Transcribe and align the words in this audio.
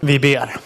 Vi 0.00 0.18
ber. 0.18 0.56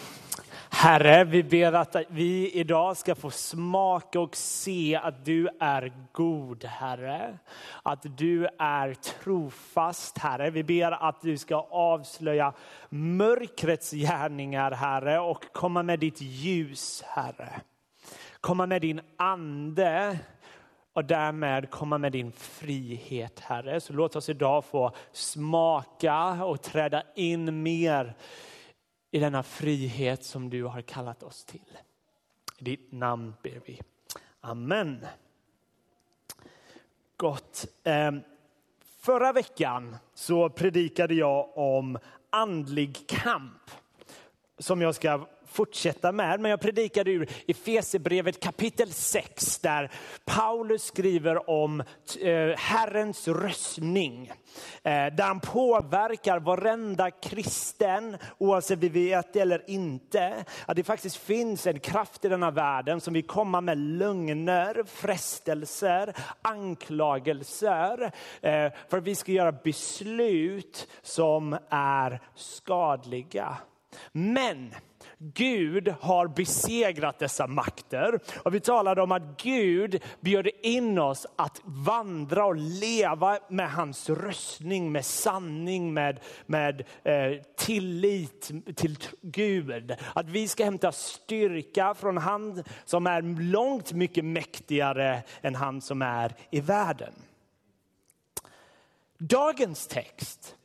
Herre, 0.70 1.24
vi 1.24 1.42
ber 1.42 1.72
att 1.72 1.96
vi 2.08 2.50
idag 2.50 2.96
ska 2.96 3.14
få 3.14 3.30
smaka 3.30 4.20
och 4.20 4.36
se 4.36 5.00
att 5.02 5.24
du 5.24 5.48
är 5.60 5.92
god, 6.12 6.64
Herre. 6.64 7.38
Att 7.82 8.18
du 8.18 8.48
är 8.58 8.94
trofast, 8.94 10.18
Herre. 10.18 10.50
Vi 10.50 10.64
ber 10.64 11.08
att 11.08 11.20
du 11.22 11.38
ska 11.38 11.56
avslöja 11.70 12.52
mörkrets 12.88 13.90
gärningar, 13.90 14.70
Herre, 14.70 15.20
och 15.20 15.44
komma 15.52 15.82
med 15.82 15.98
ditt 15.98 16.20
ljus, 16.20 17.02
Herre. 17.06 17.60
Komma 18.40 18.66
med 18.66 18.82
din 18.82 19.00
ande 19.16 20.18
och 20.92 21.04
därmed 21.04 21.70
komma 21.70 21.98
med 21.98 22.12
din 22.12 22.32
frihet, 22.32 23.40
Herre. 23.40 23.80
Så 23.80 23.92
låt 23.92 24.16
oss 24.16 24.28
idag 24.28 24.64
få 24.64 24.92
smaka 25.12 26.44
och 26.44 26.62
träda 26.62 27.02
in 27.14 27.62
mer 27.62 28.14
i 29.14 29.18
denna 29.18 29.42
frihet 29.42 30.24
som 30.24 30.50
du 30.50 30.64
har 30.64 30.82
kallat 30.82 31.22
oss 31.22 31.44
till. 31.44 31.78
I 32.58 32.64
ditt 32.64 32.92
namn 32.92 33.34
ber 33.42 33.60
vi. 33.66 33.80
Amen. 34.40 35.06
Gott. 37.16 37.66
Ehm, 37.84 38.20
förra 38.98 39.32
veckan 39.32 39.96
så 40.14 40.50
predikade 40.50 41.14
jag 41.14 41.58
om 41.58 41.98
andlig 42.30 43.06
kamp 43.08 43.70
som 44.58 44.80
jag 44.80 44.94
ska 44.94 45.26
fortsätta 45.52 46.12
med. 46.12 46.40
Men 46.40 46.50
jag 46.50 46.60
predikade 46.60 47.10
ur 47.10 47.28
Efesierbrevet 47.46 48.40
kapitel 48.40 48.92
6 48.92 49.58
där 49.58 49.90
Paulus 50.24 50.84
skriver 50.84 51.50
om 51.50 51.80
eh, 52.20 52.56
Herrens 52.56 53.28
röstning. 53.28 54.32
Eh, 54.82 55.06
där 55.06 55.22
han 55.22 55.40
påverkar 55.40 56.40
varenda 56.40 57.10
kristen, 57.10 58.16
oavsett 58.38 58.78
vi 58.78 58.88
vet 58.88 59.32
det 59.32 59.40
eller 59.40 59.70
inte. 59.70 60.44
Att 60.66 60.76
det 60.76 60.84
faktiskt 60.84 61.16
finns 61.16 61.66
en 61.66 61.80
kraft 61.80 62.24
i 62.24 62.28
denna 62.28 62.50
världen 62.50 63.00
som 63.00 63.14
vill 63.14 63.26
komma 63.26 63.60
med 63.60 63.78
lögner, 63.78 64.84
frestelser, 64.86 66.14
anklagelser. 66.42 68.02
Eh, 68.40 68.72
för 68.88 68.98
att 68.98 69.04
vi 69.04 69.14
ska 69.14 69.32
göra 69.32 69.52
beslut 69.52 70.88
som 71.02 71.58
är 71.70 72.20
skadliga. 72.34 73.56
Men 74.12 74.74
Gud 75.24 75.94
har 76.00 76.26
besegrat 76.26 77.18
dessa 77.18 77.46
makter. 77.46 78.20
Och 78.42 78.54
vi 78.54 78.60
talade 78.60 79.02
om 79.02 79.12
att 79.12 79.42
Gud 79.42 80.02
bjöd 80.20 80.48
in 80.62 80.98
oss 80.98 81.26
att 81.36 81.60
vandra 81.64 82.44
och 82.44 82.56
leva 82.56 83.38
med 83.48 83.72
hans 83.72 84.10
röstning, 84.10 84.92
med 84.92 85.04
sanning, 85.04 85.94
med, 85.94 86.20
med 86.46 86.84
eh, 87.04 87.42
tillit 87.56 88.50
till 88.76 88.98
Gud. 89.20 89.96
Att 90.14 90.28
vi 90.28 90.48
ska 90.48 90.64
hämta 90.64 90.92
styrka 90.92 91.94
från 91.94 92.16
han 92.16 92.64
som 92.84 93.06
är 93.06 93.22
långt 93.52 93.92
mycket 93.92 94.24
mäktigare 94.24 95.22
än 95.42 95.54
han 95.54 95.80
som 95.80 96.02
är 96.02 96.34
i 96.50 96.60
världen. 96.60 97.12
Dagens 99.18 99.86
text 99.86 100.56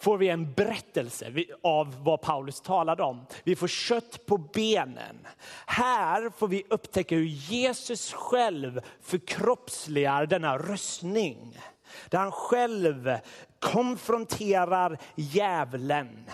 får 0.00 0.18
vi 0.18 0.28
en 0.28 0.52
berättelse 0.52 1.32
av 1.62 2.04
vad 2.04 2.20
Paulus 2.20 2.60
talade 2.60 3.02
om. 3.02 3.26
Vi 3.44 3.56
får 3.56 3.68
kött 3.68 4.26
på 4.26 4.38
benen. 4.38 5.26
Här 5.66 6.30
får 6.30 6.48
vi 6.48 6.64
upptäcka 6.70 7.14
hur 7.14 7.24
Jesus 7.24 8.12
själv 8.12 8.80
förkroppsligar 9.02 10.26
denna 10.26 10.58
röstning. 10.58 11.60
Där 12.08 12.18
han 12.18 12.32
själv 12.32 13.18
konfronterar 13.58 14.98
djävulen. 15.14 16.24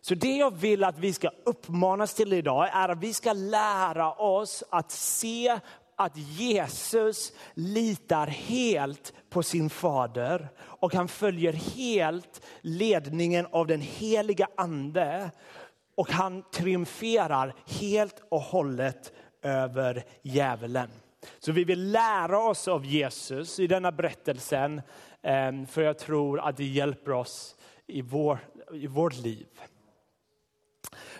Så 0.00 0.14
det 0.14 0.36
jag 0.36 0.54
vill 0.54 0.84
att 0.84 0.98
vi 0.98 1.12
ska 1.12 1.30
uppmanas 1.44 2.14
till 2.14 2.32
idag 2.32 2.68
är 2.72 2.88
att 2.88 2.98
vi 2.98 3.14
ska 3.14 3.32
lära 3.32 4.12
oss 4.12 4.64
att 4.70 4.90
se 4.90 5.58
att 5.96 6.16
Jesus 6.16 7.32
litar 7.54 8.26
helt 8.26 9.12
på 9.30 9.42
sin 9.42 9.70
fader 9.70 10.48
och 10.60 10.94
han 10.94 11.08
följer 11.08 11.52
helt 11.52 12.46
ledningen 12.60 13.46
av 13.52 13.66
den 13.66 13.80
heliga 13.80 14.48
ande. 14.56 15.30
Och 15.96 16.10
han 16.10 16.42
triumferar 16.50 17.54
helt 17.66 18.22
och 18.28 18.40
hållet 18.40 19.12
över 19.42 20.04
djävulen. 20.22 20.88
Så 21.38 21.52
vi 21.52 21.64
vill 21.64 21.90
lära 21.90 22.38
oss 22.38 22.68
av 22.68 22.84
Jesus 22.86 23.60
i 23.60 23.66
denna 23.66 23.92
berättelsen, 23.92 24.82
eh, 25.22 25.64
för 25.68 25.82
jag 25.82 25.98
tror 25.98 26.40
att 26.40 26.56
det 26.56 26.64
hjälper 26.64 27.12
oss 27.12 27.56
i, 27.86 28.02
vår, 28.02 28.38
i 28.72 28.86
vårt 28.86 29.16
liv. 29.16 29.46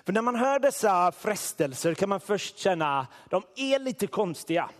För 0.04 0.12
när 0.12 0.22
man 0.22 0.36
hör 0.36 0.58
dessa 0.58 1.12
frestelser 1.12 1.94
kan 1.94 2.08
man 2.08 2.20
först 2.20 2.58
känna 2.58 3.00
att 3.00 3.08
de 3.30 3.42
är 3.56 3.78
lite 3.78 4.06
konstiga. 4.06 4.70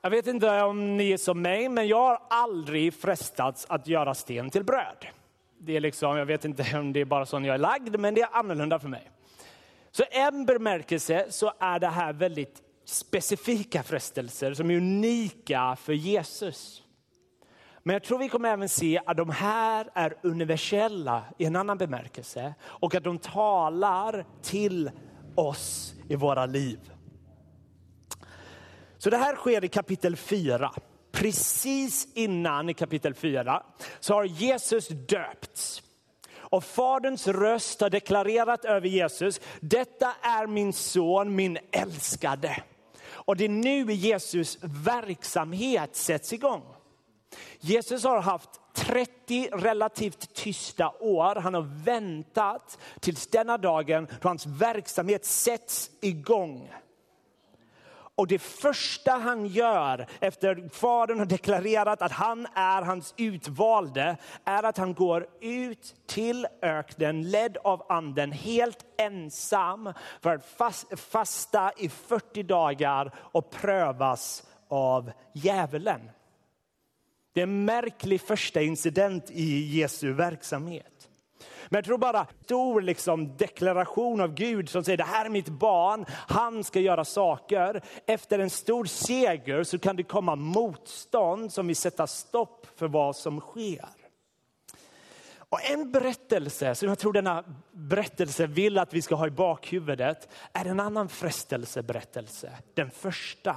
Jag 0.00 0.10
vet 0.10 0.26
inte 0.26 0.62
om 0.62 0.96
ni 0.96 1.10
är 1.10 1.16
som 1.16 1.42
mig, 1.42 1.68
men 1.68 1.88
jag 1.88 2.06
har 2.06 2.18
aldrig 2.30 2.94
frestats 2.94 3.66
att 3.68 3.86
göra 3.86 4.14
sten 4.14 4.50
till 4.50 4.64
bröd. 4.64 5.06
Det 5.58 5.76
är 5.76 5.80
liksom, 5.80 6.16
jag 6.16 6.26
vet 6.26 6.44
inte 6.44 6.66
om 6.78 6.92
det 6.92 7.00
är 7.00 7.04
bara 7.04 7.26
sån 7.26 7.44
jag 7.44 7.54
är 7.54 7.58
lagd, 7.58 7.98
men 7.98 8.14
det 8.14 8.20
är 8.20 8.28
annorlunda 8.32 8.78
för 8.78 8.88
mig. 8.88 9.10
Så 9.90 10.04
en 10.10 10.46
bemärkelse 10.46 11.26
så 11.30 11.52
är 11.58 11.78
det 11.78 11.88
här 11.88 12.12
väldigt 12.12 12.62
specifika 12.84 13.82
frestelser 13.82 14.54
som 14.54 14.70
är 14.70 14.76
unika 14.76 15.76
för 15.80 15.92
Jesus. 15.92 16.83
Men 17.86 17.94
jag 17.94 18.02
tror 18.02 18.18
vi 18.18 18.28
kommer 18.28 18.48
även 18.48 18.68
se 18.68 19.00
att 19.06 19.16
de 19.16 19.30
här 19.30 19.90
är 19.94 20.16
universella 20.22 21.24
i 21.38 21.44
en 21.44 21.56
annan 21.56 21.78
bemärkelse 21.78 22.54
och 22.62 22.94
att 22.94 23.04
de 23.04 23.18
talar 23.18 24.26
till 24.42 24.90
oss 25.34 25.94
i 26.08 26.16
våra 26.16 26.46
liv. 26.46 26.92
Så 28.98 29.10
det 29.10 29.16
här 29.16 29.36
sker 29.36 29.64
i 29.64 29.68
kapitel 29.68 30.16
4. 30.16 30.72
Precis 31.12 32.08
innan 32.14 32.68
i 32.68 32.74
kapitel 32.74 33.14
4 33.14 33.62
så 34.00 34.14
har 34.14 34.24
Jesus 34.24 34.88
döpts. 34.88 35.82
Och 36.36 36.64
faderns 36.64 37.28
röst 37.28 37.80
har 37.80 37.90
deklarerat 37.90 38.64
över 38.64 38.88
Jesus, 38.88 39.40
detta 39.60 40.14
är 40.22 40.46
min 40.46 40.72
son, 40.72 41.34
min 41.34 41.58
älskade. 41.72 42.62
Och 43.06 43.36
det 43.36 43.44
är 43.44 43.48
nu 43.48 43.92
Jesus 43.92 44.58
verksamhet 44.62 45.96
sätts 45.96 46.32
igång. 46.32 46.73
Jesus 47.60 48.04
har 48.04 48.20
haft 48.20 48.50
30 48.74 49.48
relativt 49.52 50.34
tysta 50.34 50.92
år. 51.00 51.34
Han 51.34 51.54
har 51.54 51.84
väntat 51.84 52.78
tills 53.00 53.26
denna 53.26 53.58
dagen 53.58 54.08
då 54.20 54.28
hans 54.28 54.46
verksamhet 54.46 55.24
sätts 55.24 55.90
igång. 56.00 56.70
Och 58.16 58.26
det 58.26 58.38
första 58.38 59.12
han 59.12 59.46
gör 59.46 60.06
efter 60.20 60.68
fadern 60.72 61.18
har 61.18 61.26
deklarerat 61.26 62.02
att 62.02 62.12
han 62.12 62.46
är 62.54 62.82
hans 62.82 63.14
utvalde 63.16 64.16
är 64.44 64.62
att 64.62 64.78
han 64.78 64.94
går 64.94 65.26
ut 65.40 65.94
till 66.06 66.46
öknen 66.62 67.30
ledd 67.30 67.56
av 67.64 67.86
anden 67.88 68.32
helt 68.32 68.84
ensam 68.98 69.92
för 70.22 70.34
att 70.34 71.00
fasta 71.00 71.72
i 71.76 71.88
40 71.88 72.42
dagar 72.42 73.14
och 73.16 73.50
prövas 73.50 74.42
av 74.68 75.12
djävulen. 75.32 76.00
Det 77.34 77.40
är 77.40 77.42
en 77.42 77.64
märklig 77.64 78.20
första 78.20 78.62
incident 78.62 79.30
i 79.30 79.78
Jesu 79.78 80.12
verksamhet. 80.12 81.08
Men 81.68 81.78
jag 81.78 81.84
tror 81.84 81.98
bara 81.98 82.26
stor 82.44 82.80
liksom 82.80 83.36
deklaration 83.36 84.20
av 84.20 84.34
Gud 84.34 84.68
som 84.68 84.84
säger 84.84 84.98
det 84.98 85.04
här 85.04 85.24
är 85.24 85.30
mitt 85.30 85.48
barn, 85.48 86.04
han 86.08 86.64
ska 86.64 86.80
göra 86.80 87.04
saker. 87.04 87.82
Efter 88.06 88.38
en 88.38 88.50
stor 88.50 88.84
seger 88.84 89.64
så 89.64 89.78
kan 89.78 89.96
det 89.96 90.02
komma 90.02 90.36
motstånd 90.36 91.52
som 91.52 91.66
vill 91.66 91.76
sätta 91.76 92.06
stopp 92.06 92.66
för 92.76 92.88
vad 92.88 93.16
som 93.16 93.40
sker. 93.40 93.88
Och 95.36 95.70
en 95.70 95.92
berättelse 95.92 96.74
som 96.74 96.88
jag 96.88 96.98
tror 96.98 97.12
denna 97.12 97.44
berättelse 97.72 98.46
vill 98.46 98.78
att 98.78 98.94
vi 98.94 99.02
ska 99.02 99.14
ha 99.14 99.26
i 99.26 99.30
bakhuvudet 99.30 100.28
är 100.52 100.64
en 100.64 100.80
annan 100.80 101.08
frestelseberättelse. 101.08 102.52
Den 102.74 102.90
första. 102.90 103.56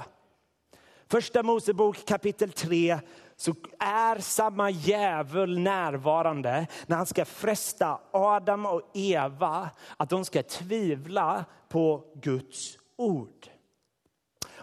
Första 1.10 1.42
Mosebok 1.42 2.06
kapitel 2.06 2.52
3 2.52 2.98
så 3.40 3.54
är 3.78 4.18
samma 4.18 4.70
djävul 4.70 5.58
närvarande 5.58 6.66
när 6.86 6.96
han 6.96 7.06
ska 7.06 7.24
fresta 7.24 8.00
Adam 8.10 8.66
och 8.66 8.82
Eva 8.94 9.70
att 9.96 10.10
de 10.10 10.24
ska 10.24 10.42
tvivla 10.42 11.44
på 11.68 12.04
Guds 12.14 12.78
ord. 12.96 13.48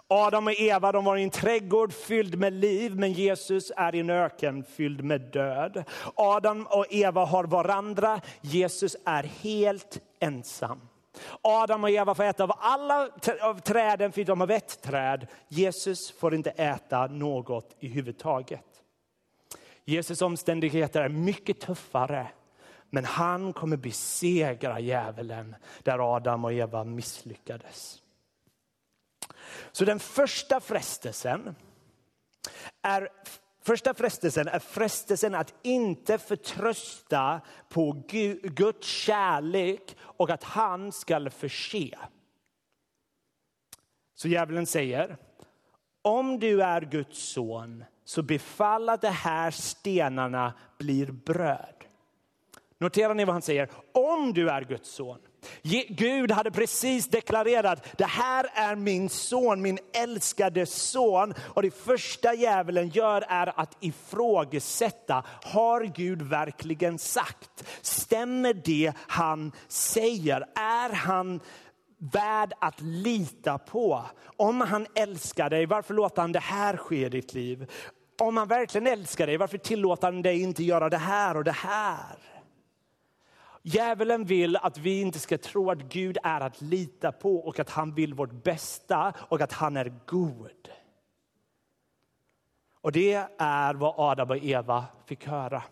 Adam 0.07 0.47
och 0.47 0.59
Eva 0.59 0.91
de 0.91 1.05
var 1.05 1.17
i 1.17 1.23
en 1.23 1.29
trädgård 1.29 1.93
fylld 1.93 2.37
med 2.37 2.53
liv, 2.53 2.95
men 2.95 3.11
Jesus 3.13 3.71
är 3.77 3.95
i 3.95 3.99
en 3.99 4.09
öken 4.09 4.63
fylld 4.63 5.03
med 5.03 5.21
död. 5.21 5.83
Adam 6.15 6.67
och 6.69 6.85
Eva 6.89 7.25
har 7.25 7.43
varandra, 7.43 8.21
Jesus 8.41 8.95
är 9.05 9.23
helt 9.23 10.01
ensam. 10.19 10.81
Adam 11.41 11.83
och 11.83 11.89
Eva 11.89 12.15
får 12.15 12.23
äta 12.23 12.43
av 12.43 12.51
alla 12.57 13.09
av 13.41 13.59
träden 13.59 14.11
förutom 14.11 14.41
av 14.41 14.51
ett 14.51 14.81
träd. 14.81 15.27
Jesus 15.47 16.11
får 16.11 16.35
inte 16.35 16.49
äta 16.49 17.07
något 17.07 17.75
i 17.79 17.87
huvud 17.87 18.19
taget. 18.19 18.83
Jesus 19.85 20.21
omständigheter 20.21 21.01
är 21.01 21.09
mycket 21.09 21.59
tuffare. 21.59 22.27
Men 22.89 23.05
han 23.05 23.53
kommer 23.53 23.77
besegra 23.77 24.79
djävulen 24.79 25.55
där 25.83 26.15
Adam 26.15 26.45
och 26.45 26.53
Eva 26.53 26.83
misslyckades. 26.83 28.01
Så 29.71 29.85
den 29.85 29.99
första 29.99 30.59
frestelsen 30.59 31.55
är 32.81 33.09
Första 33.65 33.93
frestelsen 33.93 34.47
är 34.47 34.59
frestelsen 34.59 35.35
att 35.35 35.53
inte 35.61 36.17
förtrösta 36.17 37.41
på 37.69 38.03
Guds 38.43 38.87
kärlek 38.87 39.97
och 39.99 40.29
att 40.29 40.43
han 40.43 40.91
ska 40.91 41.29
förse. 41.29 41.97
Så 44.15 44.27
djävulen 44.27 44.65
säger, 44.65 45.17
om 46.01 46.39
du 46.39 46.63
är 46.63 46.81
Guds 46.81 47.19
son 47.19 47.83
så 48.03 48.21
befall 48.21 48.89
att 48.89 49.01
de 49.01 49.07
här 49.07 49.51
stenarna 49.51 50.53
blir 50.77 51.11
bröd. 51.11 51.85
Noterar 52.77 53.13
ni 53.13 53.25
vad 53.25 53.35
han 53.35 53.41
säger? 53.41 53.69
Om 53.91 54.33
du 54.33 54.49
är 54.49 54.61
Guds 54.61 54.89
son. 54.89 55.19
Gud 55.89 56.31
hade 56.31 56.51
precis 56.51 57.07
deklarerat, 57.07 57.97
det 57.97 58.05
här 58.05 58.45
är 58.53 58.75
min 58.75 59.09
son, 59.09 59.61
min 59.61 59.79
älskade 59.93 60.65
son. 60.65 61.33
Och 61.39 61.61
det 61.61 61.71
första 61.71 62.33
djävulen 62.33 62.89
gör 62.89 63.25
är 63.27 63.59
att 63.59 63.77
ifrågasätta, 63.79 65.23
har 65.43 65.83
Gud 65.83 66.21
verkligen 66.21 66.99
sagt? 66.99 67.63
Stämmer 67.81 68.53
det 68.53 68.93
han 68.97 69.51
säger? 69.67 70.45
Är 70.55 70.89
han 70.89 71.39
värd 71.97 72.53
att 72.59 72.81
lita 72.81 73.57
på? 73.57 74.03
Om 74.37 74.61
han 74.61 74.87
älskar 74.95 75.49
dig, 75.49 75.65
varför 75.65 75.93
låter 75.93 76.21
han 76.21 76.31
det 76.31 76.39
här 76.39 76.77
ske 76.77 77.05
i 77.05 77.09
ditt 77.09 77.33
liv? 77.33 77.71
Om 78.21 78.37
han 78.37 78.47
verkligen 78.47 78.87
älskar 78.87 79.27
dig, 79.27 79.37
varför 79.37 79.57
tillåter 79.57 80.07
han 80.07 80.21
dig 80.21 80.41
inte 80.41 80.63
göra 80.63 80.89
det 80.89 80.97
här 80.97 81.37
och 81.37 81.43
det 81.43 81.51
här? 81.51 82.34
Djävulen 83.67 84.25
vill 84.25 84.55
att 84.55 84.77
vi 84.77 85.01
inte 85.01 85.19
ska 85.19 85.37
tro 85.37 85.71
att 85.71 85.77
Gud 85.77 86.17
är 86.23 86.41
att 86.41 86.61
lita 86.61 87.11
på 87.11 87.35
och 87.35 87.59
att 87.59 87.69
han 87.69 87.93
vill 87.95 88.13
vårt 88.13 88.43
bästa 88.43 89.13
och 89.17 89.41
att 89.41 89.51
han 89.51 89.77
är 89.77 89.93
god. 90.05 90.69
Och 92.81 92.91
det 92.91 93.13
är 93.37 93.73
vad 93.73 93.93
Adam 93.97 94.29
och 94.29 94.43
Eva 94.43 94.85
fick 95.05 95.27
höra. 95.27 95.63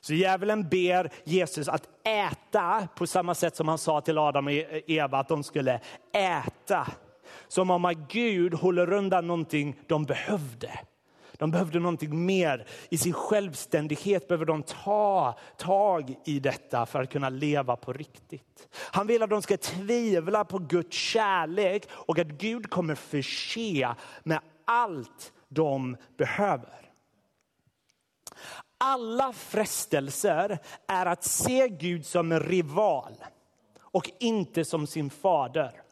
Så 0.00 0.14
djävulen 0.14 0.68
ber 0.68 1.10
Jesus 1.24 1.68
att 1.68 1.88
äta 2.04 2.88
på 2.96 3.06
samma 3.06 3.34
sätt 3.34 3.56
som 3.56 3.68
han 3.68 3.78
sa 3.78 4.00
till 4.00 4.18
Adam 4.18 4.46
och 4.46 4.52
Eva 4.86 5.18
att 5.18 5.28
de 5.28 5.42
skulle 5.42 5.80
äta. 6.12 6.86
Som 7.48 7.70
om 7.70 7.84
att 7.84 7.96
Gud 7.96 8.54
håller 8.54 8.92
undan 8.92 9.26
någonting 9.26 9.76
de 9.86 10.04
behövde. 10.04 10.80
De 11.38 11.50
behövde 11.50 11.80
någonting 11.80 12.26
mer. 12.26 12.66
I 12.88 12.98
sin 12.98 13.12
självständighet 13.12 14.28
behöver 14.28 14.44
de 14.44 14.62
ta 14.62 15.38
tag 15.56 16.14
i 16.24 16.40
detta 16.40 16.86
för 16.86 17.02
att 17.02 17.10
kunna 17.10 17.28
leva 17.28 17.76
på 17.76 17.92
riktigt. 17.92 18.68
Han 18.74 19.06
vill 19.06 19.22
att 19.22 19.30
de 19.30 19.42
ska 19.42 19.56
tvivla 19.56 20.44
på 20.44 20.58
Guds 20.58 20.96
kärlek 20.96 21.88
och 21.90 22.18
att 22.18 22.26
Gud 22.26 22.70
kommer 22.70 22.94
förse 22.94 23.94
med 24.22 24.40
allt 24.64 25.32
de 25.48 25.96
behöver. 26.16 26.90
Alla 28.78 29.32
frestelser 29.32 30.58
är 30.86 31.06
att 31.06 31.24
se 31.24 31.68
Gud 31.68 32.06
som 32.06 32.32
en 32.32 32.40
rival 32.40 33.12
och 33.80 34.10
inte 34.18 34.64
som 34.64 34.86
sin 34.86 35.10
fader. 35.10 35.82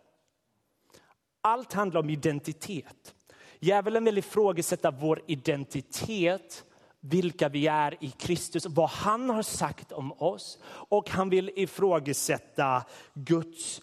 Allt 1.40 1.72
handlar 1.72 2.00
om 2.00 2.10
identitet. 2.10 3.14
Djävulen 3.60 4.04
vill 4.04 4.18
ifrågasätta 4.18 4.90
vår 4.90 5.20
identitet, 5.26 6.64
vilka 7.00 7.48
vi 7.48 7.66
är 7.66 7.96
i 8.00 8.10
Kristus, 8.10 8.66
vad 8.66 8.90
han 8.90 9.30
har 9.30 9.42
sagt 9.42 9.92
om 9.92 10.12
oss. 10.12 10.58
Och 10.66 11.10
han 11.10 11.30
vill 11.30 11.50
ifrågasätta 11.54 12.84
Guds 13.14 13.82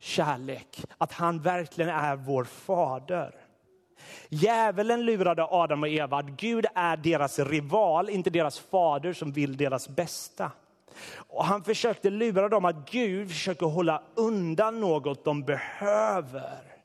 kärlek, 0.00 0.84
att 0.98 1.12
han 1.12 1.42
verkligen 1.42 1.90
är 1.90 2.16
vår 2.16 2.44
fader. 2.44 3.34
Djävulen 4.28 5.04
lurade 5.04 5.44
Adam 5.44 5.82
och 5.82 5.88
Eva 5.88 6.18
att 6.18 6.26
Gud 6.26 6.66
är 6.74 6.96
deras 6.96 7.38
rival, 7.38 8.10
inte 8.10 8.30
deras 8.30 8.58
fader 8.58 9.12
som 9.12 9.32
vill 9.32 9.56
deras 9.56 9.88
bästa. 9.88 10.50
Och 11.16 11.44
han 11.44 11.64
försökte 11.64 12.10
lura 12.10 12.48
dem 12.48 12.64
att 12.64 12.90
Gud 12.90 13.28
försöker 13.28 13.66
hålla 13.66 14.02
undan 14.14 14.80
något 14.80 15.24
de 15.24 15.42
behöver. 15.42 16.75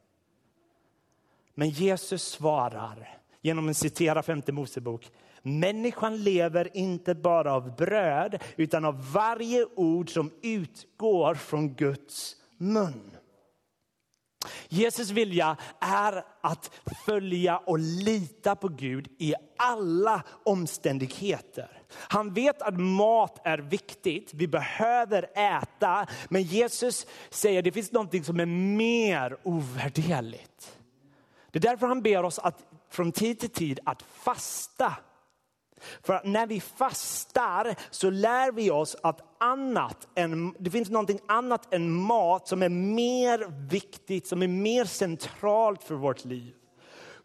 Men 1.53 1.69
Jesus 1.69 2.23
svarar 2.23 3.17
genom 3.41 3.69
att 3.69 3.77
citera 3.77 4.23
femte 4.23 4.51
Mosebok. 4.51 5.11
Människan 5.43 6.23
lever 6.23 6.77
inte 6.77 7.15
bara 7.15 7.53
av 7.53 7.75
bröd 7.75 8.43
utan 8.55 8.85
av 8.85 9.11
varje 9.11 9.65
ord 9.75 10.09
som 10.09 10.31
utgår 10.41 11.35
från 11.35 11.73
Guds 11.73 12.35
mun. 12.57 13.11
Jesus 14.69 15.09
vilja 15.09 15.57
är 15.79 16.23
att 16.41 16.71
följa 17.05 17.57
och 17.57 17.79
lita 17.79 18.55
på 18.55 18.67
Gud 18.67 19.07
i 19.17 19.33
alla 19.57 20.23
omständigheter. 20.43 21.81
Han 21.93 22.33
vet 22.33 22.61
att 22.61 22.79
mat 22.79 23.39
är 23.43 23.57
viktigt, 23.57 24.33
vi 24.33 24.47
behöver 24.47 25.23
äta. 25.35 26.07
Men 26.29 26.43
Jesus 26.43 27.07
säger 27.29 27.59
att 27.59 27.65
det 27.65 27.71
finns 27.71 27.91
något 27.91 28.25
som 28.25 28.39
är 28.39 28.45
mer 28.75 29.37
ovärderligt. 29.43 30.80
Det 31.51 31.59
är 31.59 31.69
därför 31.69 31.87
han 31.87 32.01
ber 32.01 32.23
oss 32.23 32.39
att 32.39 32.65
från 32.89 33.11
tid 33.11 33.39
till 33.39 33.49
tid 33.49 33.79
att 33.85 34.01
fasta. 34.01 34.93
För 36.03 36.21
när 36.23 36.47
vi 36.47 36.61
fastar 36.61 37.75
så 37.89 38.09
lär 38.09 38.51
vi 38.51 38.71
oss 38.71 38.95
att 39.03 39.21
annat 39.39 40.07
än, 40.15 40.55
det 40.59 40.69
finns 40.69 40.89
någonting 40.89 41.19
annat 41.27 41.73
än 41.73 41.91
mat 41.91 42.47
som 42.47 42.63
är 42.63 42.69
mer 42.69 43.67
viktigt, 43.69 44.27
som 44.27 44.41
är 44.41 44.47
mer 44.47 44.85
centralt 44.85 45.83
för 45.83 45.95
vårt 45.95 46.25
liv. 46.25 46.55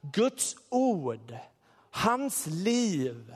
Guds 0.01 0.57
ord, 0.69 1.35
hans 1.91 2.47
liv, 2.47 3.35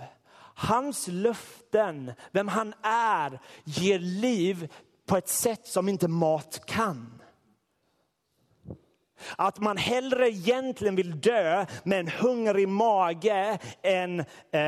hans 0.55 1.09
löften, 1.09 2.13
vem 2.31 2.49
han 2.49 2.75
är, 2.83 3.41
ger 3.65 3.99
liv 3.99 4.73
på 5.07 5.17
ett 5.17 5.29
sätt 5.29 5.67
som 5.67 5.89
inte 5.89 6.09
mat 6.09 6.67
kan. 6.67 7.20
Att 9.37 9.59
man 9.59 9.77
hellre 9.77 10.29
egentligen 10.29 10.97
vill 10.97 11.21
dö 11.21 11.67
med 11.85 12.01
en 12.01 12.09
hungrig 12.09 12.69
mage, 12.69 13.59
än, 13.83 14.21
eh, 14.21 14.25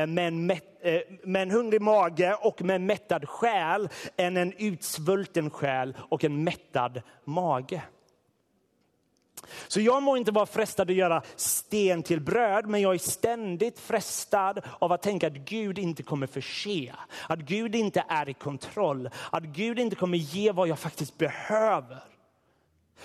med, 0.07 0.27
en 0.27 0.45
mätt, 0.45 0.63
eh, 0.81 1.01
med 1.23 1.41
en 1.41 1.51
hungrig 1.51 1.81
mage 1.81 2.35
och 2.41 2.61
med 2.61 2.75
en 2.75 2.85
mättad 2.85 3.29
själ 3.29 3.89
än 4.17 4.37
en 4.37 4.53
utsvulten 4.57 5.49
själ 5.49 5.97
och 6.09 6.23
en 6.23 6.43
mättad 6.43 7.01
mage. 7.25 7.81
Så 9.67 9.81
jag 9.81 10.03
må 10.03 10.17
inte 10.17 10.31
vara 10.31 10.45
frestad 10.45 10.89
att 10.89 10.95
göra 10.95 11.21
sten 11.35 12.03
till 12.03 12.21
bröd, 12.21 12.67
men 12.67 12.81
jag 12.81 12.93
är 12.93 12.97
ständigt 12.97 13.79
frestad 13.79 14.61
av 14.79 14.91
att 14.91 15.01
tänka 15.01 15.27
att 15.27 15.33
Gud 15.33 15.79
inte 15.79 16.03
kommer 16.03 16.27
förse. 16.27 16.93
Att 17.29 17.39
Gud 17.39 17.75
inte 17.75 18.03
är 18.07 18.29
i 18.29 18.33
kontroll. 18.33 19.09
Att 19.31 19.43
Gud 19.43 19.79
inte 19.79 19.95
kommer 19.95 20.17
ge 20.17 20.51
vad 20.51 20.67
jag 20.67 20.79
faktiskt 20.79 21.17
behöver. 21.17 22.12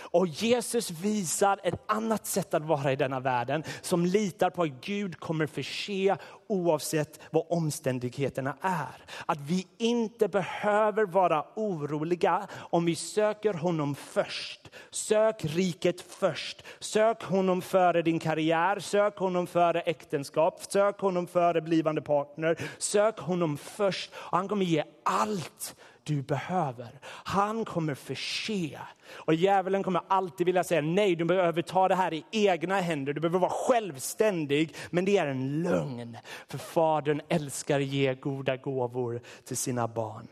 Och 0.01 0.27
Jesus 0.27 0.91
visar 0.91 1.61
ett 1.63 1.83
annat 1.87 2.27
sätt 2.27 2.55
att 2.55 2.63
vara 2.63 2.93
i 2.93 2.97
denna 2.97 3.21
världen 3.21 3.63
som 3.83 4.07
litar 4.07 4.51
på 4.51 4.63
att 4.63 4.81
Gud 4.81 5.21
kommer 5.21 5.47
förse 5.47 6.17
oavsett 6.47 7.21
vad 7.31 7.45
omständigheterna 7.49 8.57
är. 8.61 9.05
Att 9.27 9.41
vi 9.41 9.67
inte 9.79 10.29
behöver 10.29 11.05
vara 11.05 11.45
oroliga 11.57 12.47
om 12.55 12.85
vi 12.85 12.95
söker 12.95 13.55
honom 13.55 13.95
först. 13.95 14.71
Sök 14.91 15.45
riket 15.45 16.01
först. 16.01 16.63
Sök 16.81 17.23
honom 17.23 17.63
före 17.63 18.03
din 18.03 18.19
karriär, 18.19 18.79
sök 18.81 19.17
honom 19.17 19.47
före 19.47 19.81
äktenskap, 19.81 20.63
sök 20.69 21.01
honom 21.01 21.27
före 21.27 21.61
blivande 21.61 22.03
partner. 22.03 22.59
Sök 22.79 23.19
honom 23.19 23.57
först 23.57 24.11
och 24.15 24.37
han 24.37 24.49
kommer 24.49 24.65
ge 24.65 24.85
allt 25.05 25.77
du 26.03 26.23
behöver. 26.23 27.01
Han 27.05 27.65
kommer 27.65 27.95
förse. 27.95 28.79
Och 29.11 29.35
djävulen 29.35 29.83
kommer 29.83 30.03
alltid 30.09 30.47
vilja 30.47 30.65
säga 30.65 30.81
nej, 30.81 31.17
du 31.17 31.25
behöver 31.25 31.63
ta 31.63 31.89
det 31.89 31.95
här 31.95 32.15
i 32.15 32.25
egna 32.31 32.81
händer. 32.81 33.13
Du 33.13 33.21
behöver 33.21 33.39
vara 33.39 33.51
självständig. 33.51 34.75
Men 34.91 35.05
det 35.05 35.19
är 35.19 35.27
en 35.27 35.63
lögn. 35.63 36.17
För 36.49 36.59
fadern 36.59 37.21
älskar 37.29 37.79
ge 37.79 38.15
goda 38.15 38.57
gåvor 38.57 39.21
till 39.45 39.57
sina 39.57 39.89
barn. 39.89 40.29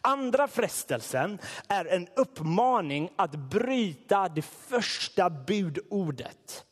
Andra 0.00 0.48
frestelsen 0.48 1.38
är 1.68 1.84
en 1.84 2.08
uppmaning 2.16 3.10
att 3.16 3.34
bryta 3.34 4.28
det 4.28 4.42
första 4.42 5.30
budordet. 5.30 6.66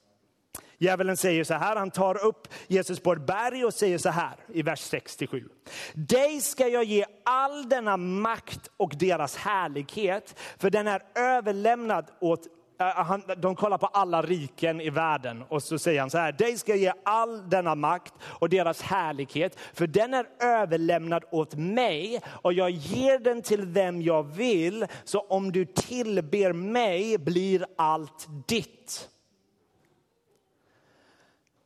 Djävulen 0.78 1.16
säger 1.16 1.44
så 1.44 1.54
här, 1.54 1.76
han 1.76 1.90
tar 1.90 2.24
upp 2.24 2.48
Jesus 2.66 3.00
på 3.00 3.12
ett 3.12 3.26
berg 3.26 3.64
och 3.64 3.74
säger 3.74 3.98
så 3.98 4.08
här 4.08 4.36
i 4.52 4.62
vers 4.62 4.80
67. 4.80 5.48
Dig 5.94 6.40
ska 6.40 6.68
jag 6.68 6.84
ge 6.84 7.04
all 7.24 7.68
denna 7.68 7.96
makt 7.96 8.70
och 8.76 8.92
deras 8.98 9.36
härlighet, 9.36 10.38
för 10.58 10.70
den 10.70 10.86
är 10.86 11.02
överlämnad 11.14 12.10
åt 12.20 12.46
eh, 12.80 12.88
eh, 12.88 13.04
han, 13.04 13.22
de 13.36 13.56
kollar 13.56 13.78
på 13.78 13.86
alla 13.86 14.22
riken 14.22 14.80
i 14.80 14.90
världen 14.90 15.44
och 15.48 15.62
så 15.62 15.78
säger 15.78 16.00
han 16.00 16.10
så 16.10 16.18
här, 16.18 16.32
dig 16.32 16.58
ska 16.58 16.72
jag 16.72 16.78
ge 16.78 16.92
all 17.04 17.50
denna 17.50 17.74
makt 17.74 18.14
och 18.22 18.48
deras 18.48 18.82
härlighet, 18.82 19.58
för 19.74 19.86
den 19.86 20.14
är 20.14 20.26
överlämnad 20.40 21.24
åt 21.30 21.54
mig 21.54 22.20
och 22.26 22.52
jag 22.52 22.70
ger 22.70 23.18
den 23.18 23.42
till 23.42 23.66
vem 23.66 24.02
jag 24.02 24.22
vill, 24.22 24.86
så 25.04 25.20
om 25.20 25.52
du 25.52 25.64
tillber 25.64 26.52
mig 26.52 27.18
blir 27.18 27.66
allt 27.76 28.26
ditt. 28.46 29.08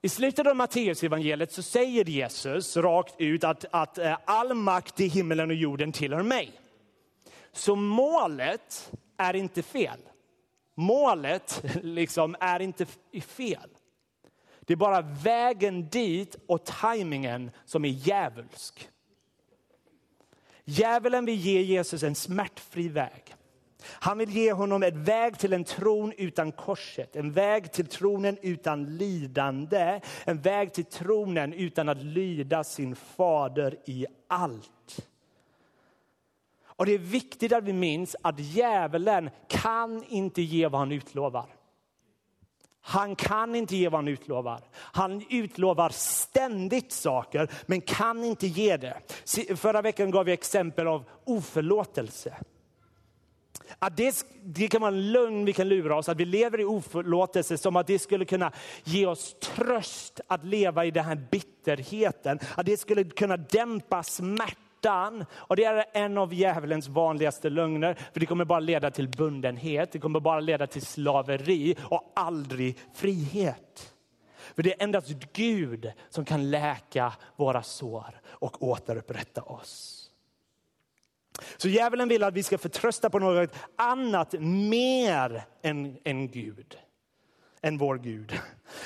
I 0.04 0.08
slutet 0.08 0.46
av 0.46 0.56
Matteus 0.56 1.02
evangeliet 1.02 1.52
så 1.52 1.62
säger 1.62 2.04
Jesus 2.04 2.76
rakt 2.76 3.14
ut 3.18 3.44
att, 3.44 3.64
att 3.70 3.98
eh, 3.98 4.18
all 4.24 4.54
makt 4.54 5.00
i 5.00 5.06
himmelen 5.06 5.50
och 5.50 5.56
jorden 5.56 5.92
tillhör 5.92 6.22
mig. 6.22 6.52
Så 7.52 7.76
målet 7.76 8.92
är 9.16 9.36
inte 9.36 9.62
fel. 9.62 9.98
Målet 10.74 11.64
liksom 11.82 12.36
är 12.40 12.60
inte 12.60 12.86
fel. 13.20 13.68
Det 14.60 14.72
är 14.72 14.76
bara 14.76 15.00
vägen 15.00 15.88
dit 15.88 16.36
och 16.46 16.64
tajmingen 16.64 17.50
som 17.64 17.84
är 17.84 17.88
djävulsk. 17.88 18.88
Djävulen 20.64 21.24
vill 21.24 21.40
ge 21.40 21.62
Jesus 21.62 22.02
en 22.02 22.14
smärtfri 22.14 22.88
väg. 22.88 23.34
Han 23.86 24.18
vill 24.18 24.30
ge 24.30 24.52
honom 24.52 24.82
en 24.82 25.04
väg 25.04 25.38
till 25.38 25.52
en 25.52 25.64
tron 25.64 26.12
utan 26.16 26.52
korset, 26.52 27.16
en 27.16 27.32
väg 27.32 27.72
till 27.72 27.86
tronen 27.86 28.38
utan 28.42 28.96
lidande, 28.96 30.00
en 30.24 30.40
väg 30.40 30.72
till 30.72 30.84
tronen 30.84 31.52
utan 31.52 31.88
att 31.88 32.02
lyda 32.02 32.64
sin 32.64 32.96
fader 32.96 33.76
i 33.84 34.06
allt. 34.28 35.08
Och 36.64 36.86
det 36.86 36.94
är 36.94 36.98
viktigt 36.98 37.52
att 37.52 37.64
vi 37.64 37.72
minns 37.72 38.16
att 38.22 38.38
djävulen 38.38 39.30
kan 39.48 40.04
inte 40.08 40.42
ge 40.42 40.68
vad 40.68 40.80
han 40.80 40.92
utlovar. 40.92 41.46
Han 42.84 43.16
kan 43.16 43.54
inte 43.54 43.76
ge 43.76 43.88
vad 43.88 43.98
han 43.98 44.08
utlovar. 44.08 44.60
Han 44.74 45.24
utlovar 45.30 45.90
ständigt 45.90 46.92
saker, 46.92 47.50
men 47.66 47.80
kan 47.80 48.24
inte 48.24 48.46
ge 48.46 48.76
det. 48.76 49.00
Förra 49.56 49.82
veckan 49.82 50.10
gav 50.10 50.24
vi 50.24 50.32
exempel 50.32 50.86
av 50.86 51.04
oförlåtelse. 51.24 52.36
Att 53.78 53.96
det, 53.96 54.26
det 54.44 54.68
kan 54.68 54.80
vara 54.80 54.92
en 54.92 55.12
lögn 55.12 55.44
vi 55.44 55.52
kan 55.52 55.68
lura 55.68 55.96
oss, 55.96 56.08
att 56.08 56.20
vi 56.20 56.24
lever 56.24 56.60
i 56.60 56.64
oförlåtelse 56.64 57.58
som 57.58 57.76
att 57.76 57.86
det 57.86 57.98
skulle 57.98 58.24
kunna 58.24 58.52
ge 58.84 59.06
oss 59.06 59.36
tröst 59.40 60.20
att 60.26 60.44
leva 60.44 60.84
i 60.84 60.90
den 60.90 61.04
här 61.04 61.26
bitterheten. 61.30 62.38
Att 62.54 62.66
det 62.66 62.76
skulle 62.76 63.04
kunna 63.04 63.36
dämpa 63.36 64.02
smärtan. 64.02 65.24
Och 65.32 65.56
det 65.56 65.64
är 65.64 65.84
en 65.92 66.18
av 66.18 66.34
djävulens 66.34 66.88
vanligaste 66.88 67.50
lögner, 67.50 67.94
för 68.12 68.20
det 68.20 68.26
kommer 68.26 68.44
bara 68.44 68.60
leda 68.60 68.90
till 68.90 69.08
bundenhet, 69.08 69.92
det 69.92 69.98
kommer 69.98 70.20
bara 70.20 70.40
leda 70.40 70.66
till 70.66 70.86
slaveri 70.86 71.76
och 71.82 72.12
aldrig 72.16 72.78
frihet. 72.94 73.92
För 74.54 74.62
det 74.62 74.72
är 74.72 74.84
endast 74.84 75.08
Gud 75.32 75.92
som 76.10 76.24
kan 76.24 76.50
läka 76.50 77.12
våra 77.36 77.62
sår 77.62 78.20
och 78.26 78.62
återupprätta 78.62 79.42
oss. 79.42 80.01
Så 81.56 81.68
djävulen 81.68 82.08
vill 82.08 82.24
att 82.24 82.34
vi 82.34 82.42
ska 82.42 82.58
förtrösta 82.58 83.10
på 83.10 83.18
något 83.18 83.54
annat 83.76 84.34
mer 84.40 85.44
än, 85.62 85.98
än 86.04 86.28
Gud. 86.28 86.78
Än 87.60 87.78
vår 87.78 87.98
Gud. 87.98 88.40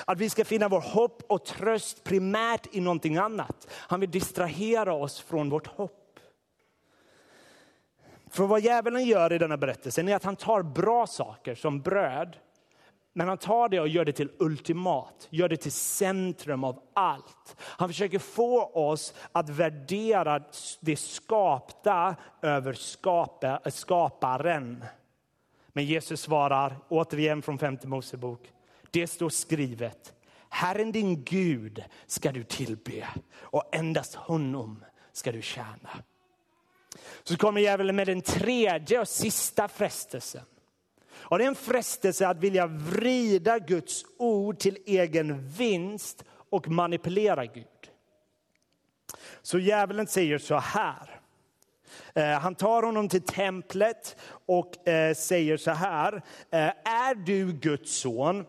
Att 0.05 0.19
vi 0.19 0.31
ska 0.31 0.45
finna 0.45 0.69
vår 0.69 0.81
hopp 0.81 1.23
och 1.29 1.45
tröst 1.45 2.05
primärt 2.05 2.75
i 2.75 2.81
någonting 2.81 3.17
annat. 3.17 3.67
Han 3.71 4.01
vill 4.01 4.11
distrahera 4.11 4.93
oss 4.95 5.21
från 5.21 5.51
vårt 5.51 5.67
hopp. 5.67 6.03
För 8.31 8.47
vad 8.47 8.61
djävulen 8.61 9.05
gör 9.05 9.33
i 9.33 9.39
denna 9.39 9.57
berättelsen 9.57 10.09
är 10.09 10.17
att 10.17 10.25
han 10.25 10.37
tar 10.37 10.63
bra 10.63 11.07
saker 11.07 11.55
som 11.55 11.81
bröd 11.81 12.37
men 13.17 13.29
han 13.29 13.39
tar 13.39 13.69
det 13.69 13.81
och 13.81 13.89
gör 13.89 14.05
det 14.05 14.13
till 14.13 14.31
ultimat, 14.39 15.29
gör 15.31 15.49
det 15.49 15.57
till 15.57 15.73
centrum 15.73 16.65
av 16.65 16.83
allt. 16.95 17.57
Han 17.59 17.89
försöker 17.89 18.19
få 18.19 18.65
oss 18.65 19.15
att 19.33 19.49
värdera 19.49 20.43
det 20.81 20.97
skapta 20.97 22.17
över 22.43 22.73
skaparen. 23.71 24.85
Men 25.69 25.85
Jesus 25.85 26.21
svarar, 26.21 26.77
återigen 26.89 27.43
från 27.43 27.59
femte 27.59 27.89
Mosebok, 27.89 28.53
det 28.91 29.07
står 29.07 29.29
skrivet, 29.29 30.15
Herren 30.49 30.93
din 30.93 31.25
Gud 31.25 31.85
ska 32.07 32.33
du 32.33 32.43
tillbe 32.43 33.09
och 33.39 33.75
endast 33.75 34.15
honom 34.15 34.85
ska 35.13 35.33
du 35.33 35.43
tjäna. 35.43 35.91
Så 37.23 37.37
kommer 37.37 37.61
djävulen 37.61 37.97
med 37.97 38.07
den 38.07 38.23
tredje 38.23 39.01
och 39.01 39.09
sista 39.09 39.69
frestelsen. 39.69 40.45
Och 41.29 41.39
det 41.39 41.45
är 41.45 41.49
en 41.49 41.55
frestelse 41.55 42.29
att 42.29 42.39
vilja 42.39 42.67
vrida 42.67 43.59
Guds 43.59 44.05
ord 44.19 44.59
till 44.59 44.79
egen 44.87 45.49
vinst 45.49 46.25
och 46.51 46.69
manipulera 46.69 47.47
Gud. 47.47 47.65
Så 49.43 49.59
djävulen 49.59 50.07
säger 50.07 50.39
så 50.39 50.57
här. 50.57 51.21
Eh, 52.15 52.41
han 52.41 52.55
tar 52.55 52.83
honom 52.83 53.09
till 53.09 53.23
templet 53.23 54.17
och 54.47 54.89
eh, 54.89 55.15
säger 55.15 55.57
så 55.57 55.71
här. 55.71 56.15
Eh, 56.51 56.73
är 56.85 57.15
du 57.15 57.53
Guds 57.53 57.99
son 57.99 58.45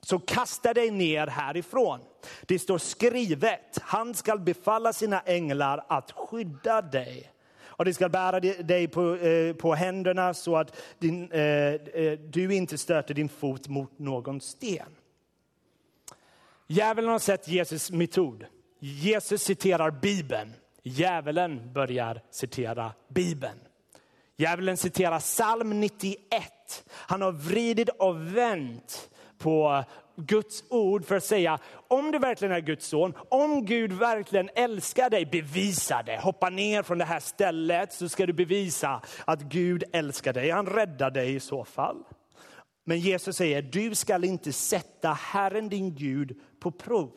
så 0.00 0.18
kasta 0.18 0.74
dig 0.74 0.90
ner 0.90 1.26
härifrån. 1.26 2.00
Det 2.42 2.58
står 2.58 2.78
skrivet, 2.78 3.78
han 3.82 4.14
skall 4.14 4.40
befalla 4.40 4.92
sina 4.92 5.20
änglar 5.20 5.84
att 5.88 6.12
skydda 6.12 6.82
dig 6.82 7.33
och 7.76 7.84
de 7.84 7.94
ska 7.94 8.08
bära 8.08 8.40
dig 8.40 8.88
på, 8.88 9.16
eh, 9.16 9.54
på 9.54 9.74
händerna 9.74 10.34
så 10.34 10.56
att 10.56 10.76
din, 10.98 11.32
eh, 11.32 11.42
eh, 11.42 12.18
du 12.18 12.54
inte 12.54 12.78
stöter 12.78 13.14
din 13.14 13.28
fot 13.28 13.68
mot 13.68 13.98
någon 13.98 14.40
sten. 14.40 14.96
Djävulen 16.66 17.10
har 17.10 17.18
sett 17.18 17.48
Jesus 17.48 17.90
metod. 17.90 18.46
Jesus 18.78 19.42
citerar 19.42 19.90
Bibeln. 19.90 20.52
Djävulen 20.82 21.72
börjar 21.72 22.20
citera 22.30 22.92
Bibeln. 23.08 23.58
Djävulen 24.36 24.76
citerar 24.76 25.20
psalm 25.20 25.80
91. 25.80 26.84
Han 26.90 27.22
har 27.22 27.32
vridit 27.32 27.88
och 27.88 28.36
vänt 28.36 29.10
på 29.44 29.84
Guds 30.16 30.64
ord 30.68 31.04
för 31.04 31.16
att 31.16 31.24
säga, 31.24 31.58
om 31.88 32.10
du 32.10 32.18
verkligen 32.18 32.54
är 32.54 32.60
Guds 32.60 32.86
son, 32.86 33.14
om 33.28 33.64
Gud 33.64 33.92
verkligen 33.92 34.50
älskar 34.54 35.10
dig, 35.10 35.26
bevisa 35.26 36.02
det. 36.02 36.20
Hoppa 36.20 36.50
ner 36.50 36.82
från 36.82 36.98
det 36.98 37.04
här 37.04 37.20
stället 37.20 37.92
så 37.92 38.08
ska 38.08 38.26
du 38.26 38.32
bevisa 38.32 39.02
att 39.24 39.40
Gud 39.40 39.84
älskar 39.92 40.32
dig. 40.32 40.50
Han 40.50 40.66
räddar 40.66 41.10
dig 41.10 41.34
i 41.34 41.40
så 41.40 41.64
fall. 41.64 42.04
Men 42.84 42.98
Jesus 42.98 43.36
säger, 43.36 43.62
du 43.62 43.94
ska 43.94 44.24
inte 44.24 44.52
sätta 44.52 45.12
Herren 45.12 45.68
din 45.68 45.94
Gud 45.94 46.40
på 46.60 46.70
prov. 46.70 47.10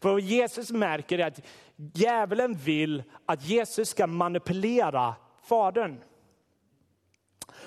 För 0.00 0.12
vad 0.12 0.20
Jesus 0.20 0.70
märker 0.70 1.18
är 1.18 1.26
att 1.26 1.40
djävulen 1.76 2.54
vill 2.54 3.02
att 3.26 3.44
Jesus 3.44 3.88
ska 3.88 4.06
manipulera 4.06 5.14
Fadern. 5.42 6.00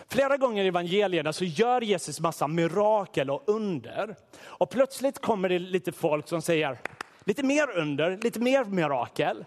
Flera 0.08 0.38
gånger 0.38 0.64
i 0.64 0.68
evangelierna 0.68 1.34
så 1.34 1.46
gör 1.46 1.82
Jesus 1.82 2.20
massa 2.20 2.48
mirakel 2.48 3.30
och 3.30 3.44
under. 3.48 4.16
Och 4.42 4.70
plötsligt 4.70 5.20
kommer 5.20 5.50
det 5.50 5.60
lite 5.60 5.92
folk 5.92 6.28
som 6.28 6.42
säger 6.42 6.78
lite 7.24 7.44
mer 7.44 7.78
under, 7.78 8.18
lite 8.18 8.40
mer 8.40 8.64
mirakel. 8.64 9.46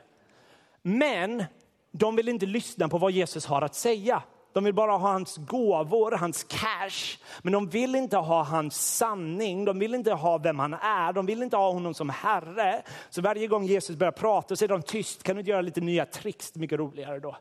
Men 0.83 1.45
de 1.93 2.17
vill 2.17 2.29
inte 2.29 2.47
lyssna 2.47 2.89
på 2.89 2.99
vad 2.99 3.13
Jesus 3.13 3.47
har 3.47 3.63
att 3.63 3.75
säga. 3.75 4.23
De 4.53 4.65
vill 4.65 4.75
bara 4.75 4.93
ha 4.93 5.13
hans 5.13 5.37
gåvor, 5.37 6.13
hans 6.13 6.45
cash. 6.45 7.19
Men 7.43 7.53
de 7.53 7.69
vill 7.69 7.95
inte 7.95 8.17
ha 8.17 8.43
hans 8.43 8.97
sanning, 8.97 9.65
de 9.65 9.79
vill 9.79 9.95
inte 9.95 10.13
ha 10.13 10.39
vem 10.39 10.59
han 10.59 10.75
är, 10.75 11.13
de 11.13 11.27
vill 11.27 11.43
inte 11.43 11.57
ha 11.57 11.73
honom 11.73 11.95
som 11.95 12.09
herre. 12.09 12.83
Så 13.11 13.23
varje 13.23 13.47
gång 13.47 13.65
Jesus 13.65 13.97
börjar 13.97 14.13
prata 14.13 14.57
så 14.57 14.65
är 14.65 14.69
de 14.69 14.83
tyst, 14.83 15.23
kan 15.23 15.37
du 15.37 15.41
inte 15.41 15.51
göra 15.51 15.61
lite 15.61 15.81
nya 15.81 16.07
tricks, 16.07 16.55
mycket 16.55 16.79
roligare 16.79 17.19
då. 17.19 17.37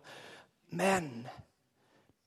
Men 0.70 1.28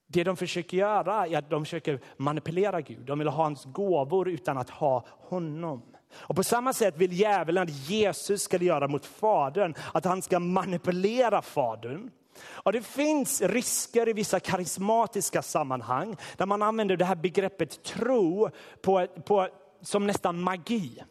det 0.07 0.23
de 0.23 0.37
försöker 0.37 0.77
göra 0.77 1.27
är 1.27 1.37
att 1.37 1.49
de 1.49 1.65
försöker 1.65 1.99
manipulera 2.17 2.81
Gud. 2.81 3.05
De 3.05 3.19
vill 3.19 3.27
ha 3.27 3.43
hans 3.43 3.63
gåvor 3.65 4.29
utan 4.29 4.57
att 4.57 4.69
ha 4.69 5.05
honom. 5.07 5.81
Och 6.15 6.35
på 6.35 6.43
samma 6.43 6.73
sätt 6.73 6.97
vill 6.97 7.13
djävulen 7.13 7.63
att 7.63 7.89
Jesus 7.89 8.43
ska 8.43 8.57
göra 8.57 8.87
mot 8.87 9.05
Fadern, 9.05 9.73
att 9.93 10.05
han 10.05 10.21
ska 10.21 10.39
manipulera 10.39 11.41
Fadern. 11.41 12.11
Och 12.41 12.73
det 12.73 12.81
finns 12.81 13.41
risker 13.41 14.09
i 14.09 14.13
vissa 14.13 14.39
karismatiska 14.39 15.41
sammanhang 15.41 16.17
där 16.37 16.45
man 16.45 16.61
använder 16.61 16.97
det 16.97 17.05
här 17.05 17.15
begreppet 17.15 17.83
tro 17.83 18.49
på, 18.81 19.07
på, 19.25 19.47
som 19.81 20.07
nästan 20.07 20.39
magi. 20.39 21.03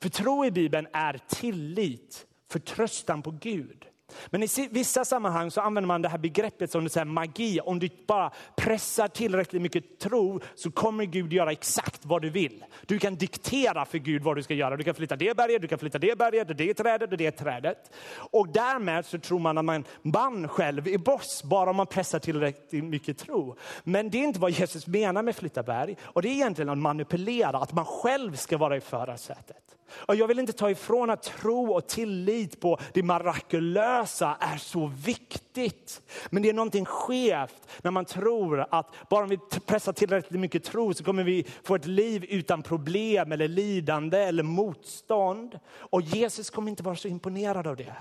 För 0.00 0.08
tro 0.08 0.44
i 0.44 0.50
Bibeln 0.50 0.86
är 0.92 1.20
tillit, 1.28 2.26
förtröstan 2.50 3.22
på 3.22 3.30
Gud. 3.30 3.89
Men 4.26 4.42
i 4.42 4.48
vissa 4.70 5.04
sammanhang 5.04 5.50
så 5.50 5.60
använder 5.60 5.86
man 5.86 6.02
det 6.02 6.08
här 6.08 6.18
begreppet 6.18 6.70
som 6.70 6.84
det 6.84 7.04
magi. 7.04 7.60
Om 7.60 7.78
du 7.78 7.88
bara 8.06 8.30
pressar 8.56 9.08
tillräckligt 9.08 9.62
mycket 9.62 9.98
tro 9.98 10.40
så 10.54 10.70
kommer 10.70 11.04
Gud 11.04 11.32
göra 11.32 11.52
exakt 11.52 12.06
vad 12.06 12.22
du 12.22 12.30
vill. 12.30 12.64
Du 12.86 12.98
kan 12.98 13.16
diktera 13.16 13.84
för 13.84 13.98
Gud 13.98 14.22
vad 14.22 14.36
du 14.36 14.42
ska 14.42 14.54
göra. 14.54 14.76
Du 14.76 14.84
kan 14.84 14.94
flytta 14.94 15.16
det 15.16 15.36
berget, 15.36 15.62
du 15.62 15.68
kan 15.68 15.78
flytta 15.78 15.98
det 15.98 16.18
berget, 16.18 16.58
det 16.58 16.74
trädet 16.74 17.12
och 17.12 17.18
det 17.18 17.30
trädet. 17.30 17.90
Och 18.14 18.48
därmed 18.48 19.06
så 19.06 19.18
tror 19.18 19.38
man 19.38 19.58
att 19.58 19.64
man, 19.64 19.84
band 20.02 20.50
själv 20.50 20.88
i 20.88 20.98
boss 20.98 21.42
bara 21.44 21.70
om 21.70 21.76
man 21.76 21.86
pressar 21.86 22.18
tillräckligt 22.18 22.84
mycket 22.84 23.18
tro. 23.18 23.56
Men 23.84 24.10
det 24.10 24.18
är 24.18 24.24
inte 24.24 24.40
vad 24.40 24.50
Jesus 24.50 24.86
menar 24.86 25.22
med 25.22 25.36
flytta 25.36 25.62
berg. 25.62 25.96
Och 26.02 26.22
det 26.22 26.28
är 26.28 26.32
egentligen 26.32 26.68
att 26.68 26.78
manipulera, 26.78 27.58
att 27.58 27.72
man 27.72 27.84
själv 27.84 28.36
ska 28.36 28.58
vara 28.58 28.76
i 28.76 28.80
förarsätet. 28.80 29.76
Och 29.92 30.16
jag 30.16 30.28
vill 30.28 30.38
inte 30.38 30.52
ta 30.52 30.70
ifrån 30.70 31.10
att 31.10 31.22
tro 31.22 31.72
och 31.72 31.86
tillit 31.86 32.60
på 32.60 32.78
det 32.92 33.02
mirakulösa 33.02 34.36
är 34.40 34.56
så 34.56 34.86
viktigt. 34.86 36.02
Men 36.30 36.42
det 36.42 36.48
är 36.48 36.54
någonting 36.54 36.84
skevt 36.84 37.68
när 37.82 37.90
man 37.90 38.04
tror 38.04 38.66
att 38.70 38.94
bara 39.10 39.22
om 39.22 39.30
vi 39.30 39.38
pressar 39.66 39.92
tillräckligt 39.92 40.40
mycket 40.40 40.64
tro 40.64 40.94
så 40.94 41.04
kommer 41.04 41.24
vi 41.24 41.46
få 41.62 41.74
ett 41.74 41.86
liv 41.86 42.24
utan 42.28 42.62
problem 42.62 43.32
eller 43.32 43.48
lidande 43.48 44.18
eller 44.18 44.42
motstånd. 44.42 45.58
Och 45.72 46.02
Jesus 46.02 46.50
kommer 46.50 46.70
inte 46.70 46.82
vara 46.82 46.96
så 46.96 47.08
imponerad 47.08 47.66
av 47.66 47.76
det. 47.76 47.96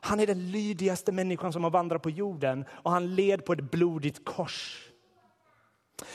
Han 0.00 0.20
är 0.20 0.26
den 0.26 0.50
lydigaste 0.50 1.12
människan 1.12 1.52
som 1.52 1.64
har 1.64 1.70
vandrat 1.70 2.02
på 2.02 2.10
jorden 2.10 2.64
och 2.70 2.90
han 2.90 3.14
led 3.14 3.44
på 3.44 3.52
ett 3.52 3.70
blodigt 3.70 4.24
kors. 4.24 4.88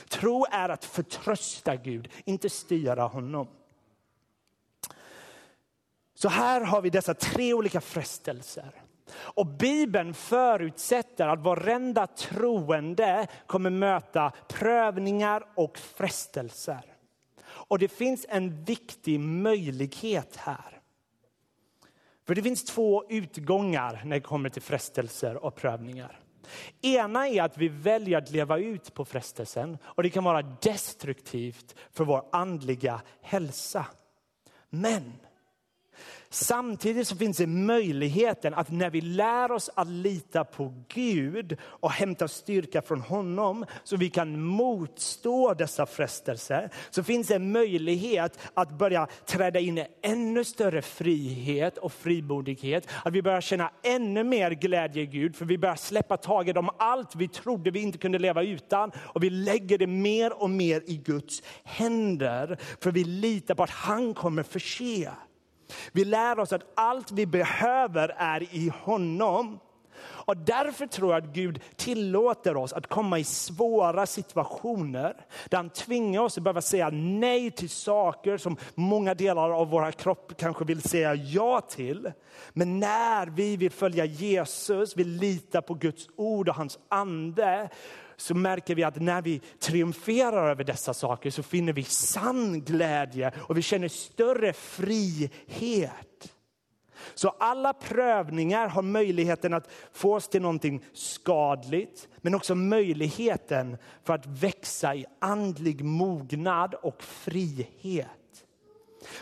Tro 0.10 0.46
är 0.52 0.70
att 0.70 0.86
förtrösta 0.86 1.76
Gud, 1.76 2.10
inte 2.26 2.50
styra 2.50 3.04
honom. 3.04 3.48
Så 6.24 6.30
här 6.30 6.62
har 6.62 6.82
vi 6.82 6.90
dessa 6.90 7.14
tre 7.14 7.54
olika 7.54 7.82
frestelser. 7.82 8.72
Och 9.14 9.46
Bibeln 9.46 10.14
förutsätter 10.14 11.28
att 11.28 11.40
varenda 11.40 12.08
troende 12.08 13.28
kommer 13.48 13.70
möta 13.70 14.32
prövningar 14.50 15.44
och 15.56 15.78
frestelser. 15.78 16.96
Och 17.44 17.80
det 17.80 17.88
finns 17.88 18.26
en 18.30 18.64
viktig 18.64 19.20
möjlighet 19.20 20.36
här. 20.36 20.82
För 22.28 22.36
det 22.36 22.44
finns 22.44 22.64
två 22.64 23.04
utgångar 23.10 24.02
när 24.06 24.16
det 24.16 24.22
kommer 24.22 24.50
till 24.50 24.62
frestelser 24.62 25.46
och 25.46 25.56
prövningar. 25.56 26.20
Ena 26.82 27.28
är 27.28 27.42
att 27.42 27.58
vi 27.58 27.68
väljer 27.68 28.18
att 28.18 28.32
leva 28.32 28.58
ut 28.58 28.94
på 28.94 29.06
frestelsen 29.06 29.78
och 29.84 30.04
det 30.04 30.10
kan 30.10 30.24
vara 30.24 30.42
destruktivt 30.42 31.76
för 31.92 32.04
vår 32.04 32.26
andliga 32.32 33.02
hälsa. 33.22 33.86
Men 34.70 35.14
Samtidigt 36.30 37.08
så 37.08 37.16
finns 37.16 37.38
det 37.38 37.48
möjligheten 37.48 38.54
att 38.54 38.72
när 38.72 38.90
vi 38.90 39.02
lär 39.02 39.52
oss 39.52 39.70
att 39.76 39.88
lita 39.88 40.44
på 40.44 40.74
Gud 40.94 41.58
och 41.64 41.92
hämta 41.92 42.28
styrka 42.28 42.82
från 42.82 43.02
honom 43.02 43.66
så 43.84 43.98
vi 43.98 44.10
kan 44.10 44.42
motstå 44.42 45.54
dessa 45.54 45.86
frestelser, 45.86 46.70
så 46.90 47.04
finns 47.04 47.28
det 47.28 47.36
en 47.36 47.52
möjlighet 47.52 48.40
att 48.54 48.78
börja 48.78 49.08
träda 49.26 49.60
in 49.60 49.78
i 49.78 49.88
ännu 50.02 50.44
större 50.44 50.82
frihet 50.82 51.78
och 51.78 51.94
fribodighet. 51.94 52.88
Att 53.06 53.14
vi 53.14 53.22
börjar 53.22 53.42
känna 53.42 53.72
ännu 53.84 54.24
mer 54.24 54.52
glädje 54.52 55.04
i 55.04 55.06
Gud, 55.06 55.36
för 55.36 55.46
vi 55.46 55.58
börjar 55.58 55.76
släppa 55.76 56.18
taget 56.18 56.58
om 56.58 56.70
allt 56.78 57.16
vi 57.16 57.28
trodde 57.28 57.72
vi 57.72 57.82
inte 57.82 57.98
kunde 57.98 58.20
leva 58.20 58.44
utan. 58.44 58.92
Och 58.98 59.24
vi 59.24 59.30
lägger 59.30 59.78
det 59.78 59.88
mer 59.88 60.42
och 60.42 60.50
mer 60.50 60.84
i 60.86 60.98
Guds 60.98 61.44
händer, 61.64 62.58
för 62.82 62.92
vi 62.92 63.04
litar 63.04 63.56
på 63.56 63.64
att 63.64 63.70
han 63.70 64.14
kommer 64.14 64.44
förse. 64.44 65.12
Vi 65.92 66.06
lär 66.06 66.40
oss 66.40 66.54
att 66.54 66.72
allt 66.76 67.12
vi 67.12 67.26
behöver 67.26 68.16
är 68.18 68.44
i 68.56 68.72
honom. 68.82 69.60
Och 70.26 70.38
därför 70.38 70.88
tror 70.88 71.14
jag 71.14 71.24
att 71.24 71.34
Gud 71.34 71.60
tillåter 71.76 72.58
oss 72.58 72.74
att 72.74 72.88
komma 72.88 73.20
i 73.20 73.24
svåra 73.24 74.06
situationer 74.06 75.26
där 75.50 75.58
han 75.58 75.70
tvingar 75.70 76.22
oss 76.22 76.38
att 76.38 76.44
behöva 76.44 76.62
säga 76.62 76.90
nej 76.94 77.52
till 77.52 77.70
saker 77.70 78.38
som 78.38 78.58
många 78.76 79.14
delar 79.14 79.50
av 79.50 79.70
våra 79.70 79.92
kropp 79.92 80.34
kanske 80.38 80.66
vill 80.66 80.82
säga 80.82 81.16
ja 81.16 81.62
till. 81.62 82.12
Men 82.54 82.80
när 82.80 83.28
vi 83.28 83.58
vill 83.58 83.72
följa 83.72 84.06
Jesus, 84.06 84.98
vi 84.98 85.04
lita 85.04 85.62
på 85.62 85.74
Guds 85.74 86.08
ord 86.16 86.50
och 86.50 86.56
hans 86.56 86.80
ande, 86.90 87.70
så 88.18 88.36
märker 88.36 88.76
vi 88.76 88.84
att 88.84 89.02
när 89.02 89.22
vi 89.22 89.42
triumferar 89.60 90.50
över 90.50 90.64
dessa 90.64 90.94
saker 90.94 91.32
så 91.32 91.44
finner 91.44 91.74
vi 91.74 91.84
sann 91.84 92.62
glädje 92.62 93.32
och 93.38 93.58
vi 93.58 93.62
känner 93.62 93.88
större 93.88 94.54
frihet. 94.54 96.34
Så 97.16 97.30
alla 97.30 97.74
prövningar 97.74 98.68
har 98.68 98.82
möjligheten 98.82 99.54
att 99.54 99.70
få 99.92 100.16
oss 100.16 100.28
till 100.28 100.42
någonting 100.42 100.86
skadligt, 100.94 102.08
men 102.18 102.36
också 102.36 102.56
möjligheten 102.56 103.78
för 104.04 104.14
att 104.14 104.26
växa 104.26 104.96
i 104.96 105.06
andlig 105.20 105.84
mognad 105.84 106.74
och 106.74 107.04
frihet. 107.04 108.10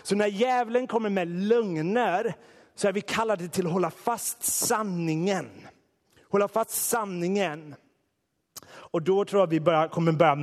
Så 0.04 0.15
när 0.15 0.27
djävulen 0.27 0.88
kommer 0.88 1.10
med 1.10 1.27
lögner 1.27 2.34
så 2.75 2.88
är 2.88 2.93
vi 2.93 3.01
kallade 3.01 3.47
till 3.47 3.65
att 3.65 3.73
hålla 3.73 3.91
fast 3.91 4.43
sanningen. 4.43 5.49
Hålla 6.30 6.47
fast 6.47 6.71
sanningen. 6.71 7.75
Och 8.91 9.01
då 9.01 9.25
tror 9.25 9.41
jag 9.41 9.47
vi 9.47 9.60
börjar, 9.60 9.88
kommer 9.88 10.12
börja 10.12 10.38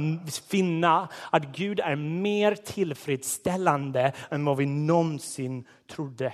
finna 0.48 1.08
att 1.30 1.44
Gud 1.56 1.80
är 1.80 1.96
mer 1.96 2.54
tillfredsställande 2.54 4.12
än 4.30 4.44
vad 4.44 4.56
vi 4.56 4.66
någonsin 4.66 5.66
trodde. 5.90 6.32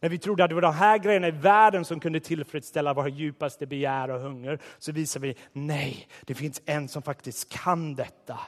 När 0.00 0.08
vi 0.08 0.18
trodde 0.18 0.44
att 0.44 0.50
det 0.50 0.54
var 0.54 0.62
de 0.62 0.74
här 0.74 0.98
grejerna 0.98 1.28
i 1.28 1.30
världen 1.30 1.84
som 1.84 2.00
kunde 2.00 2.20
tillfredsställa 2.20 2.94
våra 2.94 3.08
djupaste 3.08 3.66
begär 3.66 4.10
och 4.10 4.20
hunger 4.20 4.58
så 4.78 4.92
visar 4.92 5.20
vi 5.20 5.36
nej, 5.52 6.08
det 6.24 6.34
finns 6.34 6.62
en 6.64 6.88
som 6.88 7.02
faktiskt 7.02 7.48
kan 7.48 7.94
detta. 7.94 8.38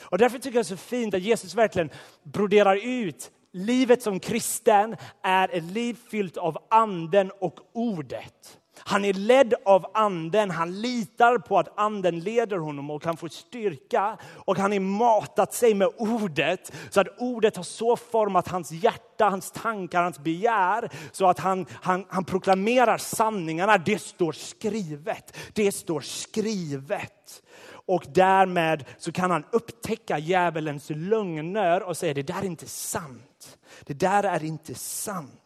Och 0.00 0.18
därför 0.18 0.38
tycker 0.38 0.58
jag 0.58 0.64
det 0.64 0.72
är 0.72 0.76
så 0.76 0.76
fint 0.76 1.14
att 1.14 1.22
Jesus 1.22 1.54
verkligen 1.54 1.90
broderar 2.22 2.80
ut 2.84 3.30
livet 3.52 4.02
som 4.02 4.20
kristen 4.20 4.96
är 5.22 5.48
ett 5.48 5.64
liv 5.64 5.96
fyllt 6.10 6.36
av 6.36 6.58
anden 6.70 7.30
och 7.40 7.60
ordet. 7.72 8.58
Han 8.78 9.04
är 9.04 9.12
ledd 9.12 9.54
av 9.64 9.86
anden, 9.94 10.50
han 10.50 10.80
litar 10.80 11.38
på 11.38 11.58
att 11.58 11.78
anden 11.78 12.20
leder 12.20 12.58
honom 12.58 12.90
och 12.90 13.02
kan 13.02 13.16
få 13.16 13.28
styrka. 13.28 14.18
Och 14.34 14.58
han 14.58 14.72
har 14.72 14.80
matat 14.80 15.54
sig 15.54 15.74
med 15.74 15.88
ordet 15.96 16.72
så 16.90 17.00
att 17.00 17.08
ordet 17.18 17.56
har 17.56 17.64
så 17.64 17.96
format 17.96 18.48
hans 18.48 18.70
hjärta, 18.70 19.28
hans 19.28 19.50
tankar, 19.50 20.02
hans 20.02 20.18
begär. 20.18 20.90
Så 21.12 21.26
att 21.26 21.38
han, 21.38 21.66
han, 21.82 22.04
han 22.08 22.24
proklamerar 22.24 22.98
sanningarna. 22.98 23.78
Det 23.78 23.98
står 23.98 24.32
skrivet. 24.32 25.36
Det 25.52 25.72
står 25.72 26.00
skrivet. 26.00 27.42
Och 27.86 28.04
därmed 28.08 28.84
så 28.98 29.12
kan 29.12 29.30
han 29.30 29.44
upptäcka 29.52 30.18
djävulens 30.18 30.90
lögner 30.90 31.82
och 31.82 31.96
säga 31.96 32.14
det 32.14 32.22
där 32.22 32.40
är 32.40 32.44
inte 32.44 32.68
sant. 32.68 33.58
Det 33.84 33.94
där 33.94 34.22
är 34.22 34.44
inte 34.44 34.74
sant. 34.74 35.45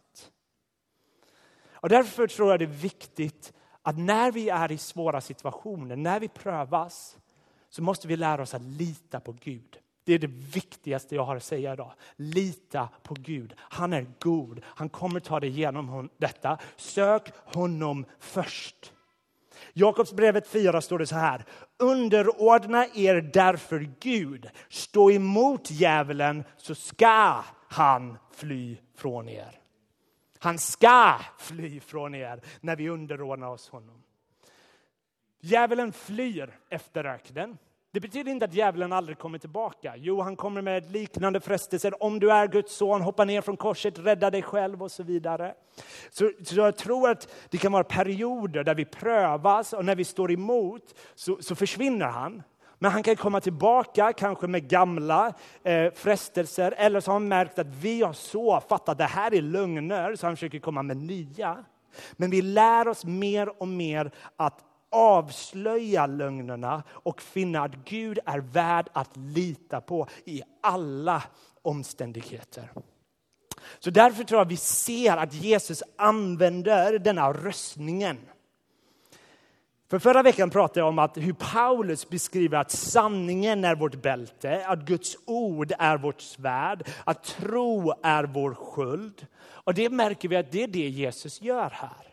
Och 1.81 1.89
därför 1.89 2.27
tror 2.27 2.49
jag 2.49 2.59
det 2.59 2.65
är 2.65 2.67
viktigt 2.67 3.53
att 3.81 3.97
när 3.97 4.31
vi 4.31 4.49
är 4.49 4.71
i 4.71 4.77
svåra 4.77 5.21
situationer, 5.21 5.95
när 5.95 6.19
vi 6.19 6.27
prövas, 6.27 7.17
så 7.69 7.83
måste 7.83 8.07
vi 8.07 8.15
lära 8.15 8.41
oss 8.41 8.53
att 8.53 8.61
lita 8.61 9.19
på 9.19 9.31
Gud. 9.31 9.77
Det 10.03 10.13
är 10.13 10.19
det 10.19 10.27
viktigaste 10.27 11.15
jag 11.15 11.23
har 11.23 11.35
att 11.35 11.43
säga 11.43 11.73
idag. 11.73 11.93
Lita 12.15 12.89
på 13.03 13.13
Gud. 13.13 13.53
Han 13.57 13.93
är 13.93 14.07
god. 14.19 14.61
Han 14.63 14.89
kommer 14.89 15.19
ta 15.19 15.39
dig 15.39 15.49
igenom 15.49 16.09
detta. 16.17 16.57
Sök 16.75 17.31
honom 17.35 18.05
först. 18.19 18.93
Jakobsbrevet 19.73 20.47
4 20.47 20.81
står 20.81 20.99
det 20.99 21.07
så 21.07 21.15
här. 21.15 21.45
Underordna 21.79 22.85
er 22.95 23.29
därför 23.33 23.91
Gud. 23.99 24.49
Stå 24.69 25.11
emot 25.11 25.71
djävulen 25.71 26.43
så 26.57 26.75
ska 26.75 27.43
han 27.67 28.17
fly 28.35 28.77
från 28.95 29.29
er. 29.29 29.60
Han 30.43 30.59
ska 30.59 31.19
fly 31.37 31.79
från 31.79 32.15
er 32.15 32.41
när 32.61 32.75
vi 32.75 32.89
underordnar 32.89 33.47
oss 33.47 33.69
honom. 33.69 34.03
Djävulen 35.39 35.93
flyr 35.93 36.59
efter 36.69 37.05
öknen. 37.05 37.57
Det 37.91 37.99
betyder 37.99 38.31
inte 38.31 38.45
att 38.45 38.53
djävulen 38.53 38.93
aldrig 38.93 39.17
kommer 39.17 39.37
tillbaka. 39.37 39.93
Jo, 39.97 40.21
han 40.21 40.35
kommer 40.35 40.61
med 40.61 40.91
liknande 40.91 41.39
frestelser. 41.39 42.03
Om 42.03 42.19
du 42.19 42.31
är 42.31 42.47
Guds 42.47 42.75
son, 42.75 43.01
hoppa 43.01 43.25
ner 43.25 43.41
från 43.41 43.57
korset, 43.57 43.99
rädda 43.99 44.29
dig 44.29 44.41
själv 44.41 44.83
och 44.83 44.91
så 44.91 45.03
vidare. 45.03 45.53
Så, 46.09 46.31
så 46.43 46.55
jag 46.55 46.77
tror 46.77 47.09
att 47.09 47.33
det 47.49 47.57
kan 47.57 47.71
vara 47.71 47.83
perioder 47.83 48.63
där 48.63 48.75
vi 48.75 48.85
prövas 48.85 49.73
och 49.73 49.85
när 49.85 49.95
vi 49.95 50.03
står 50.03 50.31
emot 50.31 50.95
så, 51.15 51.37
så 51.41 51.55
försvinner 51.55 52.05
han. 52.05 52.43
Men 52.83 52.91
han 52.91 53.03
kan 53.03 53.15
komma 53.15 53.41
tillbaka, 53.41 54.13
kanske 54.13 54.47
med 54.47 54.67
gamla 54.67 55.33
eh, 55.63 55.91
frestelser. 55.93 56.73
Eller 56.77 56.99
så 56.99 57.11
har 57.11 57.15
han 57.15 57.27
märkt 57.27 57.59
att 57.59 57.67
vi 57.67 58.01
har 58.01 58.13
så 58.13 58.59
fattat 58.59 58.89
att 58.89 58.97
det 58.97 59.03
här 59.03 59.33
är 59.33 59.41
lögner, 59.41 60.15
så 60.15 60.27
han 60.27 60.35
försöker 60.35 60.59
komma 60.59 60.83
med 60.83 60.97
nya. 60.97 61.65
Men 62.11 62.29
vi 62.29 62.41
lär 62.41 62.87
oss 62.87 63.05
mer 63.05 63.61
och 63.61 63.67
mer 63.67 64.11
att 64.37 64.59
avslöja 64.91 66.05
lögnerna 66.05 66.83
och 66.89 67.21
finna 67.21 67.63
att 67.63 67.75
Gud 67.85 68.19
är 68.25 68.39
värd 68.39 68.89
att 68.93 69.17
lita 69.17 69.81
på 69.81 70.07
i 70.25 70.41
alla 70.61 71.23
omständigheter. 71.61 72.71
Så 73.79 73.89
därför 73.89 74.23
tror 74.23 74.39
jag 74.39 74.45
vi 74.45 74.57
ser 74.57 75.17
att 75.17 75.33
Jesus 75.33 75.83
använder 75.97 76.99
denna 76.99 77.33
röstningen. 77.33 78.17
För 79.91 79.99
förra 79.99 80.23
veckan 80.23 80.49
pratade 80.49 80.79
jag 80.79 80.87
om 80.87 80.99
att 80.99 81.17
hur 81.17 81.33
Paulus 81.33 82.09
beskriver 82.09 82.57
att 82.57 82.71
sanningen 82.71 83.65
är 83.65 83.75
vårt 83.75 84.01
bälte, 84.01 84.65
att 84.67 84.79
Guds 84.79 85.17
ord 85.25 85.73
är 85.79 85.97
vårt 85.97 86.21
svärd, 86.21 86.89
att 87.03 87.23
tro 87.23 87.93
är 88.03 88.23
vår 88.23 88.53
sköld. 88.53 89.27
Och 89.41 89.73
det 89.73 89.89
märker 89.89 90.29
vi 90.29 90.35
att 90.35 90.51
det 90.51 90.63
är 90.63 90.67
det 90.67 90.89
Jesus 90.89 91.41
gör 91.41 91.69
här. 91.69 92.07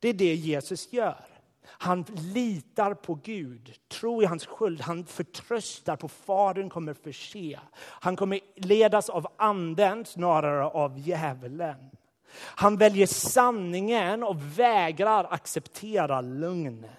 Det 0.00 0.08
är 0.08 0.14
det 0.14 0.34
Jesus 0.34 0.92
gör. 0.92 1.24
Han 1.64 2.04
litar 2.34 2.94
på 2.94 3.14
Gud, 3.14 3.72
tror 3.88 4.22
i 4.22 4.26
hans 4.26 4.46
sköld. 4.46 4.80
Han 4.80 5.06
förtröstar 5.06 5.96
på 5.96 6.08
Fadern 6.08 6.70
kommer 6.70 6.94
förse. 6.94 7.58
Han 7.78 8.16
kommer 8.16 8.40
ledas 8.56 9.08
av 9.08 9.26
anden 9.36 10.04
snarare 10.04 10.64
av 10.64 10.98
djävulen. 10.98 11.95
Han 12.38 12.76
väljer 12.76 13.06
sanningen 13.06 14.22
och 14.22 14.58
vägrar 14.58 15.26
acceptera 15.30 16.20
lögnen. 16.20 16.90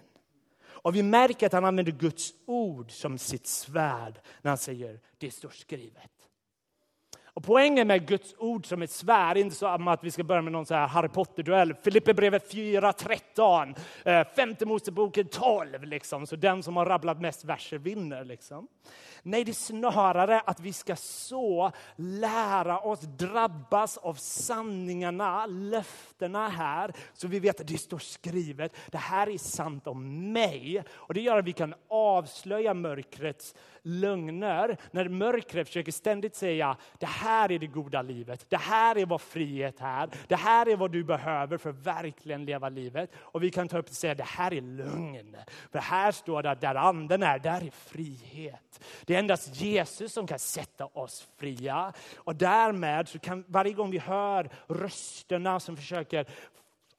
Och 0.87 0.95
vi 0.95 1.03
märker 1.03 1.45
att 1.45 1.53
han 1.53 1.65
använder 1.65 1.91
Guds 1.91 2.33
ord 2.45 2.91
som 2.91 3.17
sitt 3.17 3.47
svärd 3.47 4.19
när 4.41 4.51
han 4.51 4.57
säger 4.57 4.99
det 5.17 5.31
står 5.31 5.49
skrivet. 5.49 6.11
Och 7.37 7.43
poängen 7.43 7.87
med 7.87 8.07
Guds 8.07 8.35
ord 8.37 8.65
som 8.65 8.81
ett 8.81 8.91
svärd 8.91 9.37
är 9.37 9.41
inte 9.41 9.55
så 9.55 9.67
att 9.67 10.03
vi 10.03 10.11
ska 10.11 10.23
börja 10.23 10.41
med 10.41 10.51
någon 10.51 10.65
så 10.65 10.73
här 10.73 10.87
Harry 10.87 11.07
Potter-duell. 11.07 11.73
Filipperbrevet 11.73 12.53
4.13, 12.53 13.75
eh, 14.03 14.27
femte 14.35 14.65
Moseboken 14.65 15.27
12. 15.27 15.83
Liksom. 15.83 16.27
Så 16.27 16.35
den 16.35 16.63
som 16.63 16.77
har 16.77 16.85
rabblat 16.85 17.21
mest 17.21 17.45
verser 17.45 17.77
vinner. 17.77 18.23
Liksom. 18.23 18.67
Nej, 19.27 19.43
det 19.43 19.51
är 19.51 19.53
snarare 19.53 20.39
att 20.39 20.59
vi 20.59 20.73
ska 20.73 20.95
så 20.95 21.71
lära 21.95 22.79
oss 22.79 22.99
drabbas 23.01 23.97
av 23.97 24.13
sanningarna, 24.13 25.45
löftena 25.45 26.49
här, 26.49 26.93
så 27.13 27.27
vi 27.27 27.39
vet 27.39 27.61
att 27.61 27.67
det 27.67 27.77
står 27.77 27.99
skrivet. 27.99 28.75
Det 28.91 28.97
här 28.97 29.29
är 29.29 29.37
sant 29.37 29.87
om 29.87 30.31
mig. 30.31 30.83
Och 30.91 31.13
det 31.13 31.21
gör 31.21 31.37
att 31.37 31.45
vi 31.45 31.53
kan 31.53 31.73
avslöja 31.87 32.73
mörkrets 32.73 33.55
lögner. 33.81 34.77
När 34.91 35.09
mörkret 35.09 35.67
försöker 35.67 35.91
ständigt 35.91 36.35
säga, 36.35 36.77
det 36.97 37.05
här 37.05 37.51
är 37.51 37.59
det 37.59 37.67
goda 37.67 38.01
livet. 38.01 38.45
Det 38.49 38.57
här 38.57 38.97
är 38.97 39.05
vad 39.05 39.21
frihet 39.21 39.75
är. 39.79 40.09
Det 40.27 40.35
här 40.35 40.69
är 40.69 40.75
vad 40.75 40.91
du 40.91 41.03
behöver 41.03 41.57
för 41.57 41.69
att 41.69 41.75
verkligen 41.75 42.45
leva 42.45 42.69
livet. 42.69 43.11
Och 43.17 43.43
vi 43.43 43.49
kan 43.49 43.67
ta 43.67 43.77
upp 43.77 43.89
och 43.89 43.95
säga, 43.95 44.15
det 44.15 44.23
här 44.23 44.53
är 44.53 44.61
lögn. 44.61 45.35
För 45.71 45.79
här 45.79 46.11
står 46.11 46.43
det 46.43 46.51
att 46.51 46.61
där 46.61 46.75
anden 46.75 47.23
är, 47.23 47.39
där 47.39 47.63
är 47.63 47.71
frihet. 47.71 48.83
Det 49.05 49.16
är 49.17 49.19
endast 49.19 49.55
Jesus 49.61 50.13
som 50.13 50.27
kan 50.27 50.39
sätta 50.39 50.85
oss 50.85 51.27
fria. 51.37 51.93
Och 52.15 52.35
därmed 52.35 53.09
så 53.09 53.19
kan 53.19 53.43
varje 53.47 53.73
gång 53.73 53.91
vi 53.91 53.99
hör 53.99 54.49
rösterna 54.67 55.59
som 55.59 55.77
försöker 55.77 56.27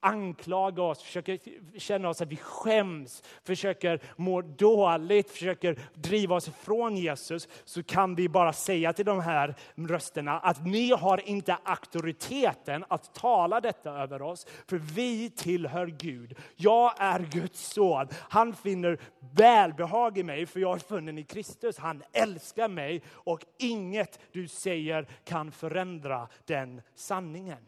anklaga 0.00 0.82
oss, 0.82 1.02
försöker 1.02 1.38
känna 1.78 2.08
oss 2.08 2.22
att 2.22 2.28
vi 2.28 2.36
skäms, 2.36 3.22
försöker 3.44 4.00
må 4.16 4.42
dåligt, 4.42 5.30
försöker 5.30 5.78
driva 5.94 6.36
oss 6.36 6.48
ifrån 6.48 6.96
Jesus, 6.96 7.48
så 7.64 7.82
kan 7.82 8.14
vi 8.14 8.28
bara 8.28 8.52
säga 8.52 8.92
till 8.92 9.04
de 9.04 9.20
här 9.20 9.54
rösterna 9.74 10.38
att 10.38 10.66
ni 10.66 10.90
har 10.90 11.28
inte 11.28 11.54
auktoriteten 11.64 12.84
att 12.88 13.14
tala 13.14 13.60
detta 13.60 13.90
över 13.90 14.22
oss, 14.22 14.46
för 14.66 14.76
vi 14.78 15.30
tillhör 15.30 15.86
Gud. 15.86 16.34
Jag 16.56 16.92
är 16.98 17.20
Guds 17.20 17.72
son. 17.72 18.08
Han 18.14 18.54
finner 18.54 18.98
välbehag 19.34 20.18
i 20.18 20.22
mig, 20.22 20.46
för 20.46 20.60
jag 20.60 20.74
är 20.74 20.80
funnen 20.80 21.18
i 21.18 21.24
Kristus. 21.24 21.78
Han 21.78 22.02
älskar 22.12 22.68
mig 22.68 23.02
och 23.12 23.44
inget 23.58 24.20
du 24.32 24.48
säger 24.48 25.06
kan 25.24 25.52
förändra 25.52 26.28
den 26.46 26.82
sanningen. 26.94 27.58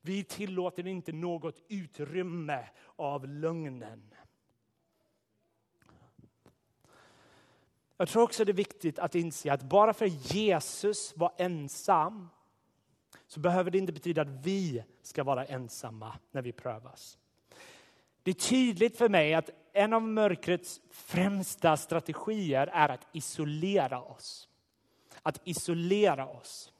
Vi 0.00 0.24
tillåter 0.24 0.86
inte 0.86 1.12
något 1.12 1.62
utrymme 1.68 2.68
av 2.96 3.28
lögnen. 3.28 4.14
Jag 7.96 8.08
tror 8.08 8.22
också 8.22 8.44
det 8.44 8.52
är 8.52 8.54
viktigt 8.54 8.98
att 8.98 9.14
inse 9.14 9.52
att 9.52 9.62
bara 9.62 9.94
för 9.94 10.06
Jesus 10.06 11.16
var 11.16 11.32
ensam 11.38 12.28
så 13.26 13.40
behöver 13.40 13.70
det 13.70 13.78
inte 13.78 13.92
betyda 13.92 14.22
att 14.22 14.28
vi 14.28 14.84
ska 15.02 15.24
vara 15.24 15.44
ensamma 15.44 16.18
när 16.30 16.42
vi 16.42 16.52
prövas. 16.52 17.18
Det 18.22 18.30
är 18.30 18.34
tydligt 18.34 18.98
för 18.98 19.08
mig 19.08 19.34
att 19.34 19.50
en 19.72 19.92
av 19.92 20.02
mörkrets 20.02 20.80
främsta 20.90 21.76
strategier 21.76 22.66
är 22.66 22.88
att 22.88 23.06
isolera 23.12 24.02
oss. 24.02 24.48
Att 25.22 25.40
isolera 25.44 26.26
oss. 26.26 26.72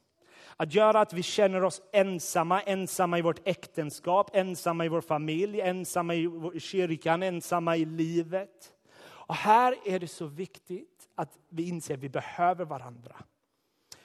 Att 0.61 0.73
göra 0.73 0.99
att 0.99 1.13
vi 1.13 1.23
känner 1.23 1.63
oss 1.63 1.81
ensamma, 1.91 2.61
ensamma 2.61 3.19
i 3.19 3.21
vårt 3.21 3.47
äktenskap, 3.47 4.29
ensamma 4.33 4.85
i 4.85 4.89
vår 4.89 5.01
familj, 5.01 5.61
ensamma 5.61 6.15
i 6.15 6.59
kyrkan, 6.59 7.23
ensamma 7.23 7.77
i 7.77 7.85
livet. 7.85 8.73
Och 9.01 9.35
här 9.35 9.75
är 9.85 9.99
det 9.99 10.07
så 10.07 10.25
viktigt 10.25 11.09
att 11.15 11.39
vi 11.49 11.67
inser 11.67 11.93
att 11.93 11.99
vi 11.99 12.09
behöver 12.09 12.65
varandra. 12.65 13.15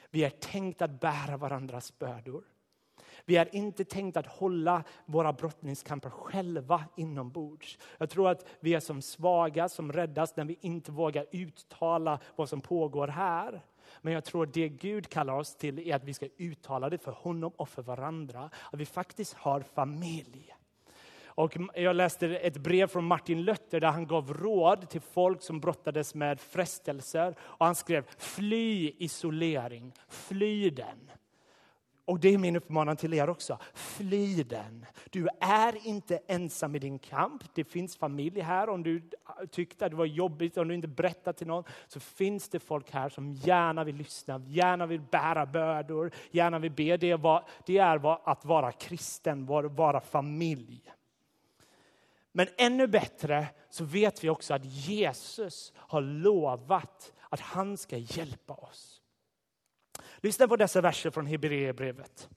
Vi 0.09 0.23
är 0.23 0.29
tänkt 0.29 0.81
att 0.81 0.99
bära 0.99 1.37
varandras 1.37 1.99
bördor. 1.99 2.43
Vi 3.25 3.37
är 3.37 3.55
inte 3.55 3.85
tänkt 3.85 4.17
att 4.17 4.27
hålla 4.27 4.83
våra 5.05 5.33
brottningskamper 5.33 6.09
själva 6.09 6.83
inombords. 6.97 7.77
Jag 7.97 8.09
tror 8.09 8.29
att 8.29 8.45
vi 8.59 8.73
är 8.73 8.79
som 8.79 9.01
svaga, 9.01 9.69
som 9.69 9.93
räddas 9.93 10.35
när 10.35 10.45
vi 10.45 10.57
inte 10.61 10.91
vågar 10.91 11.25
uttala 11.31 12.19
vad 12.35 12.49
som 12.49 12.61
pågår 12.61 13.07
här. 13.07 13.61
Men 14.01 14.13
jag 14.13 14.23
tror 14.23 14.45
det 14.45 14.69
Gud 14.69 15.09
kallar 15.09 15.33
oss 15.33 15.55
till 15.55 15.79
är 15.79 15.95
att 15.95 16.03
vi 16.03 16.13
ska 16.13 16.27
uttala 16.37 16.89
det 16.89 16.97
för 16.97 17.11
honom 17.11 17.51
och 17.55 17.69
för 17.69 17.81
varandra. 17.81 18.49
Att 18.71 18.79
vi 18.79 18.85
faktiskt 18.85 19.33
har 19.33 19.61
familj. 19.61 20.55
Och 21.25 21.57
jag 21.75 21.95
läste 21.95 22.27
ett 22.27 22.57
brev 22.57 22.87
från 22.87 23.05
Martin 23.05 23.43
Luther 23.43 23.79
där 23.79 23.87
han 23.87 24.07
gav 24.07 24.33
råd 24.33 24.89
till 24.89 25.01
folk 25.01 25.41
som 25.41 25.59
brottades 25.59 26.15
med 26.15 26.41
frestelser. 26.41 27.35
Och 27.39 27.65
han 27.65 27.75
skrev, 27.75 28.05
fly 28.17 28.91
isolering, 28.97 29.93
fly 30.07 30.69
den. 30.69 31.11
Och 32.05 32.19
det 32.19 32.33
är 32.33 32.37
min 32.37 32.55
uppmaning 32.55 32.95
till 32.95 33.13
er 33.13 33.29
också. 33.29 33.57
Fly 33.73 34.43
den. 34.43 34.85
Du 35.09 35.27
är 35.39 35.87
inte 35.87 36.19
ensam 36.27 36.75
i 36.75 36.79
din 36.79 36.99
kamp. 36.99 37.43
Det 37.55 37.63
finns 37.63 37.97
familj 37.97 38.41
här. 38.41 38.69
Om 38.69 38.83
du 38.83 39.09
tyckte 39.51 39.85
att 39.85 39.91
det 39.91 39.97
var 39.97 40.05
jobbigt, 40.05 40.57
om 40.57 40.67
du 40.67 40.75
inte 40.75 40.87
berättat 40.87 41.37
till 41.37 41.47
någon, 41.47 41.63
så 41.87 41.99
finns 41.99 42.49
det 42.49 42.59
folk 42.59 42.91
här 42.91 43.09
som 43.09 43.33
gärna 43.33 43.83
vill 43.83 43.95
lyssna, 43.95 44.41
gärna 44.47 44.85
vill 44.85 45.01
bära 45.01 45.45
bördor, 45.45 46.11
gärna 46.31 46.59
vill 46.59 46.71
be. 46.71 46.97
Det 46.97 47.11
är, 47.11 47.43
det 47.65 47.77
är 47.77 48.29
att 48.29 48.45
vara 48.45 48.71
kristen, 48.71 49.45
vara 49.45 50.01
familj. 50.01 50.91
Men 52.31 52.47
ännu 52.57 52.87
bättre 52.87 53.47
så 53.69 53.83
vet 53.83 54.23
vi 54.23 54.29
också 54.29 54.53
att 54.53 54.65
Jesus 54.65 55.73
har 55.75 56.01
lovat 56.01 57.13
att 57.29 57.39
han 57.39 57.77
ska 57.77 57.97
hjälpa 57.97 58.53
oss. 58.53 58.94
Lyssna 60.25 60.47
på 60.47 60.55
dessa 60.55 60.81
verser 60.81 61.09
från 61.09 61.25
Hebreerbrevet. 61.25 62.29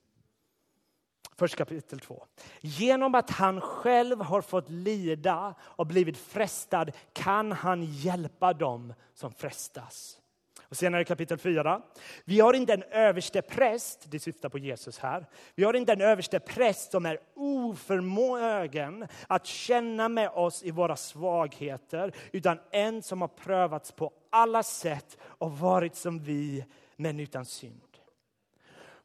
Först 1.36 1.56
kapitel 1.56 2.00
2. 2.00 2.24
Genom 2.60 3.14
att 3.14 3.30
han 3.30 3.60
själv 3.60 4.20
har 4.20 4.42
fått 4.42 4.68
lida 4.68 5.54
och 5.60 5.86
blivit 5.86 6.18
frestad 6.18 6.92
kan 7.12 7.52
han 7.52 7.84
hjälpa 7.84 8.52
dem 8.52 8.94
som 9.14 9.32
frestas. 9.32 10.18
Och 10.62 10.76
senare 10.76 11.04
kapitel 11.04 11.38
4. 11.38 11.82
Vi 12.24 12.40
har 12.40 12.54
inte 12.54 12.74
en 12.74 12.82
överste 12.82 13.42
präst, 13.42 14.04
det 14.10 14.18
syftar 14.18 14.48
på 14.48 14.58
Jesus 14.58 14.98
här. 14.98 15.26
Vi 15.54 15.64
har 15.64 15.74
inte 15.74 15.92
en 15.92 16.00
överste 16.00 16.40
präst 16.40 16.90
som 16.90 17.06
är 17.06 17.18
oförmögen 17.34 19.08
att 19.26 19.46
känna 19.46 20.08
med 20.08 20.30
oss 20.30 20.62
i 20.62 20.70
våra 20.70 20.96
svagheter, 20.96 22.14
utan 22.32 22.58
en 22.70 23.02
som 23.02 23.20
har 23.20 23.28
prövats 23.28 23.92
på 23.92 24.12
alla 24.30 24.62
sätt 24.62 25.18
och 25.22 25.58
varit 25.58 25.96
som 25.96 26.18
vi 26.18 26.64
men 26.98 27.20
utan 27.20 27.44
synd. 27.44 27.98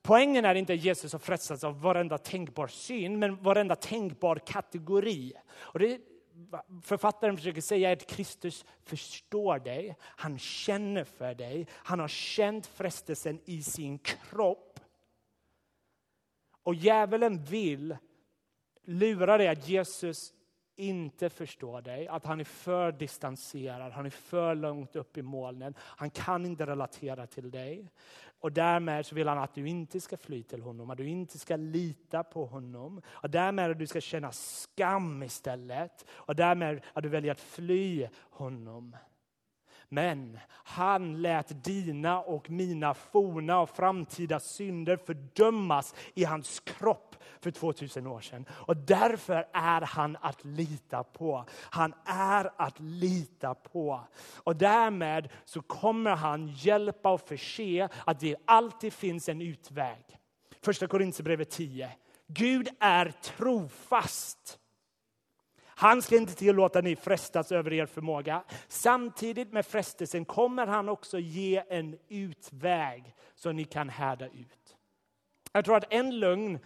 Poängen 0.01 0.45
är 0.45 0.55
inte 0.55 0.73
att 0.73 0.83
Jesus 0.83 1.11
har 1.11 1.19
frestats 1.19 1.63
av 1.63 1.81
varenda 1.81 2.17
tänkbar 2.17 2.67
syn, 2.67 3.19
men 3.19 3.43
varenda 3.43 3.75
tänkbar 3.75 4.35
kategori. 4.35 5.33
Och 5.53 5.79
det 5.79 6.01
författaren 6.81 7.37
försöker 7.37 7.61
säga 7.61 7.89
är 7.89 7.93
att 7.93 8.07
Kristus 8.07 8.65
förstår 8.83 9.59
dig, 9.59 9.97
han 10.01 10.39
känner 10.39 11.03
för 11.03 11.33
dig, 11.35 11.67
han 11.71 11.99
har 11.99 12.07
känt 12.07 12.67
frestelsen 12.67 13.39
i 13.45 13.63
sin 13.63 13.99
kropp. 13.99 14.79
Och 16.63 16.75
djävulen 16.75 17.43
vill 17.43 17.97
lura 18.83 19.37
dig 19.37 19.47
att 19.47 19.67
Jesus 19.67 20.33
inte 20.75 21.29
förstår 21.29 21.81
dig, 21.81 22.07
att 22.07 22.25
han 22.25 22.39
är 22.39 22.43
för 22.43 22.91
distanserad, 22.91 23.91
han 23.91 24.05
är 24.05 24.09
för 24.09 24.55
långt 24.55 24.95
upp 24.95 25.17
i 25.17 25.21
molnen. 25.21 25.73
Han 25.79 26.09
kan 26.09 26.45
inte 26.45 26.65
relatera 26.65 27.27
till 27.27 27.51
dig. 27.51 27.91
Och 28.39 28.51
därmed 28.51 29.05
så 29.05 29.15
vill 29.15 29.27
han 29.27 29.37
att 29.37 29.55
du 29.55 29.67
inte 29.67 30.01
ska 30.01 30.17
fly 30.17 30.43
till 30.43 30.61
honom, 30.61 30.89
att 30.89 30.97
du 30.97 31.07
inte 31.07 31.39
ska 31.39 31.55
lita 31.55 32.23
på 32.23 32.45
honom. 32.45 33.01
Och 33.07 33.29
därmed 33.29 33.71
att 33.71 33.79
du 33.79 33.87
ska 33.87 34.01
känna 34.01 34.31
skam 34.31 35.23
istället. 35.23 36.05
Och 36.11 36.35
därmed 36.35 36.81
att 36.93 37.03
du 37.03 37.09
väljer 37.09 37.31
att 37.31 37.41
fly 37.41 38.07
honom. 38.15 38.95
Men 39.93 40.39
han 40.49 41.21
lät 41.21 41.63
dina 41.63 42.19
och 42.19 42.49
mina 42.49 42.93
forna 42.93 43.59
och 43.59 43.69
framtida 43.69 44.39
synder 44.39 44.97
fördömas 44.97 45.95
i 46.13 46.23
hans 46.23 46.59
kropp 46.59 47.15
för 47.41 47.51
2000 47.51 48.07
år 48.07 48.21
sedan. 48.21 48.45
Och 48.51 48.77
därför 48.77 49.47
är 49.53 49.81
han 49.81 50.17
att 50.21 50.45
lita 50.45 51.03
på. 51.03 51.45
Han 51.51 51.93
är 52.05 52.51
att 52.57 52.79
lita 52.79 53.53
på. 53.53 54.01
Och 54.35 54.55
därmed 54.55 55.29
så 55.45 55.61
kommer 55.61 56.11
han 56.15 56.47
hjälpa 56.47 57.11
och 57.11 57.27
förse 57.27 57.89
att 58.05 58.19
det 58.19 58.35
alltid 58.45 58.93
finns 58.93 59.29
en 59.29 59.41
utväg. 59.41 60.19
Första 60.61 60.87
Korinthierbrevet 60.87 61.49
10. 61.49 61.91
Gud 62.27 62.69
är 62.79 63.13
trofast. 63.21 64.59
Han 65.83 66.01
ska 66.01 66.17
inte 66.17 66.35
tillåta 66.35 66.81
ni 66.81 66.95
frestas 66.95 67.51
över 67.51 67.73
er 67.73 67.85
förmåga. 67.85 68.43
Samtidigt 68.67 69.53
med 69.53 69.65
frestelsen 69.65 70.25
kommer 70.25 70.67
han 70.67 70.89
också 70.89 71.19
ge 71.19 71.63
en 71.69 71.97
utväg 72.07 73.15
så 73.35 73.51
ni 73.51 73.65
kan 73.65 73.89
härda 73.89 74.27
ut. 74.27 74.77
Jag 75.51 75.65
tror 75.65 75.77
att 75.77 75.93
en 75.93 76.19
lögn 76.19 76.59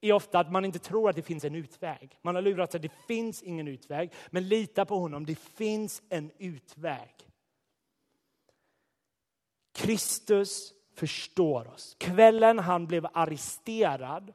är 0.00 0.12
ofta 0.12 0.38
att 0.38 0.52
man 0.52 0.64
inte 0.64 0.78
tror 0.78 1.10
att 1.10 1.16
det 1.16 1.22
finns 1.22 1.44
en 1.44 1.54
utväg. 1.54 2.18
Man 2.22 2.34
har 2.34 2.42
lurat 2.42 2.72
sig, 2.72 2.80
det 2.80 2.92
finns 3.08 3.42
ingen 3.42 3.68
utväg. 3.68 4.12
Men 4.30 4.48
lita 4.48 4.84
på 4.84 4.98
honom, 4.98 5.26
det 5.26 5.38
finns 5.38 6.02
en 6.08 6.30
utväg. 6.38 7.30
Kristus 9.72 10.72
förstår 10.94 11.68
oss. 11.68 11.96
Kvällen 11.98 12.58
han 12.58 12.86
blev 12.86 13.06
arresterad 13.12 14.32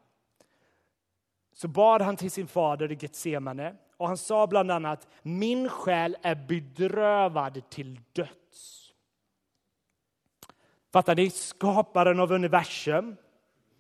så 1.54 1.68
bad 1.68 2.02
han 2.02 2.18
till 2.18 2.32
sin 2.32 2.48
fader 2.48 2.92
i 2.92 2.98
Getsemane 3.02 3.76
och 4.00 4.08
han 4.08 4.18
sa 4.18 4.48
bland 4.48 4.72
annat 4.72 5.08
min 5.22 5.70
själ 5.70 6.18
är 6.22 6.36
bedrövad 6.36 7.70
till 7.70 8.00
döds. 8.14 8.94
Fattar 10.92 11.16
ni? 11.16 11.30
Skaparen 11.30 12.20
av 12.20 12.32
universum 12.32 13.16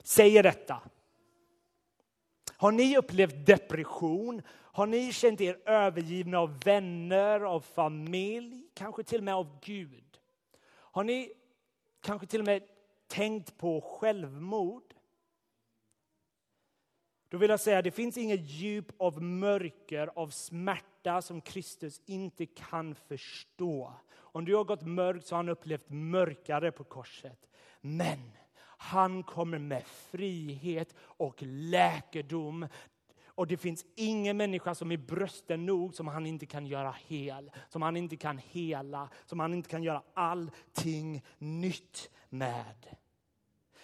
säger 0.04 0.44
detta. 0.44 0.82
Har 2.58 2.72
ni 2.72 2.98
upplevt 2.98 3.46
depression? 3.46 4.42
Har 4.52 4.86
ni 4.88 5.14
känt 5.14 5.42
er 5.42 5.70
övergivna 5.70 6.40
av 6.40 6.60
vänner, 6.60 7.40
av 7.40 7.60
familj, 7.60 8.64
kanske 8.74 9.04
till 9.04 9.18
och 9.18 9.24
med 9.24 9.36
av 9.36 9.60
Gud? 9.62 10.20
Har 10.70 11.04
ni 11.04 11.34
kanske 12.02 12.28
till 12.28 12.40
och 12.40 12.46
med 12.46 12.64
tänkt 13.08 13.58
på 13.58 13.82
självmord? 13.82 14.89
Då 17.30 17.38
vill 17.38 17.50
jag 17.50 17.60
säga 17.60 17.82
det 17.82 17.92
finns 17.92 18.18
inget 18.18 18.50
djup 18.50 18.92
av 18.98 19.22
mörker, 19.22 20.10
av 20.16 20.30
smärta 20.30 21.22
som 21.22 21.42
Kristus 21.42 22.02
inte 22.06 22.46
kan 22.46 22.96
förstå. 22.96 23.94
Om 24.12 24.46
du 24.46 24.56
har 24.56 24.64
gått 24.64 24.82
mörkt 24.82 25.28
så 25.28 25.36
har 25.36 25.38
han 25.38 25.50
upplevt 25.50 25.90
mörkare 25.90 26.72
på 26.72 26.84
korset. 26.84 27.50
Men 27.82 28.32
han 28.62 29.24
kommer 29.24 29.60
med 29.60 29.84
frihet 29.88 30.96
och 31.02 31.36
läkedom. 31.42 32.68
Och 33.26 33.48
det 33.48 33.58
finns 33.58 33.86
ingen 33.96 34.38
människa 34.38 34.76
som 34.76 34.92
är 34.92 34.98
brösten 34.98 35.66
nog 35.66 35.96
som 35.96 36.08
han 36.08 36.26
inte 36.26 36.46
kan 36.46 36.66
göra 36.66 36.96
hel, 37.08 37.52
som 37.70 37.82
han 37.82 37.98
inte 37.98 38.18
kan 38.18 38.38
hela, 38.38 39.10
som 39.26 39.40
han 39.40 39.54
inte 39.54 39.70
kan 39.70 39.84
göra 39.84 40.04
allting 40.14 41.26
nytt 41.38 42.10
med. 42.30 42.96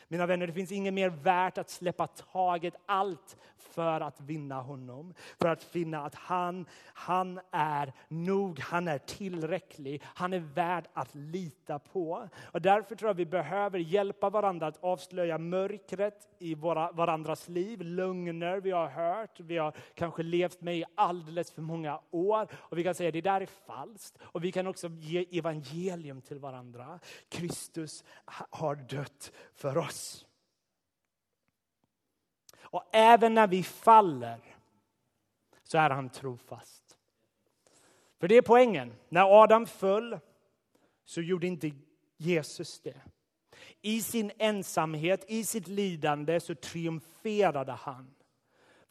Mina 0.07 0.25
vänner, 0.25 0.47
det 0.47 0.53
finns 0.53 0.71
inget 0.71 0.93
mer 0.93 1.09
värt 1.09 1.57
att 1.57 1.69
släppa 1.69 2.07
taget 2.07 2.73
allt 2.85 3.37
för 3.57 4.01
att 4.01 4.21
vinna 4.21 4.61
honom. 4.61 5.13
För 5.41 5.47
att 5.49 5.63
finna 5.63 6.05
att 6.05 6.15
han, 6.15 6.65
han 6.93 7.39
är 7.51 7.93
nog, 8.07 8.59
han 8.59 8.87
är 8.87 8.97
tillräcklig, 8.97 10.01
han 10.05 10.33
är 10.33 10.39
värd 10.39 10.87
att 10.93 11.15
lita 11.15 11.79
på. 11.79 12.29
Och 12.43 12.61
därför 12.61 12.95
tror 12.95 13.09
jag 13.09 13.15
vi 13.15 13.25
behöver 13.25 13.79
hjälpa 13.79 14.29
varandra 14.29 14.67
att 14.67 14.83
avslöja 14.83 15.37
mörkret 15.37 16.27
i 16.39 16.55
våra, 16.55 16.91
varandras 16.91 17.47
liv, 17.47 17.81
lögner 17.81 18.57
vi 18.57 18.71
har 18.71 18.87
hört, 18.87 19.39
vi 19.39 19.57
har 19.57 19.73
kanske 19.93 20.23
levt 20.23 20.61
med 20.61 20.77
i 20.77 20.85
alldeles 20.95 21.51
för 21.51 21.61
många 21.61 21.99
år. 22.11 22.47
Och 22.53 22.77
vi 22.77 22.83
kan 22.83 22.95
säga 22.95 23.07
att 23.07 23.13
det 23.13 23.21
där 23.21 23.41
är 23.41 23.49
falskt. 23.67 24.17
Och 24.21 24.43
vi 24.43 24.51
kan 24.51 24.67
också 24.67 24.87
ge 24.87 25.37
evangelium 25.39 26.21
till 26.21 26.39
varandra. 26.39 26.99
Kristus 27.29 28.03
har 28.49 28.75
dött 28.75 29.31
för 29.53 29.77
oss 29.77 30.04
oss. 30.05 30.25
Och 32.59 32.83
även 32.91 33.33
när 33.33 33.47
vi 33.47 33.63
faller 33.63 34.39
så 35.63 35.77
är 35.77 35.89
han 35.89 36.09
trofast. 36.09 36.97
För 38.19 38.27
det 38.27 38.35
är 38.35 38.41
poängen. 38.41 38.93
När 39.09 39.43
Adam 39.43 39.65
föll 39.65 40.19
så 41.05 41.21
gjorde 41.21 41.47
inte 41.47 41.71
Jesus 42.17 42.79
det. 42.79 43.01
I 43.81 44.01
sin 44.01 44.31
ensamhet, 44.37 45.25
i 45.27 45.45
sitt 45.45 45.67
lidande 45.67 46.39
så 46.39 46.55
triumferade 46.55 47.71
han. 47.71 48.14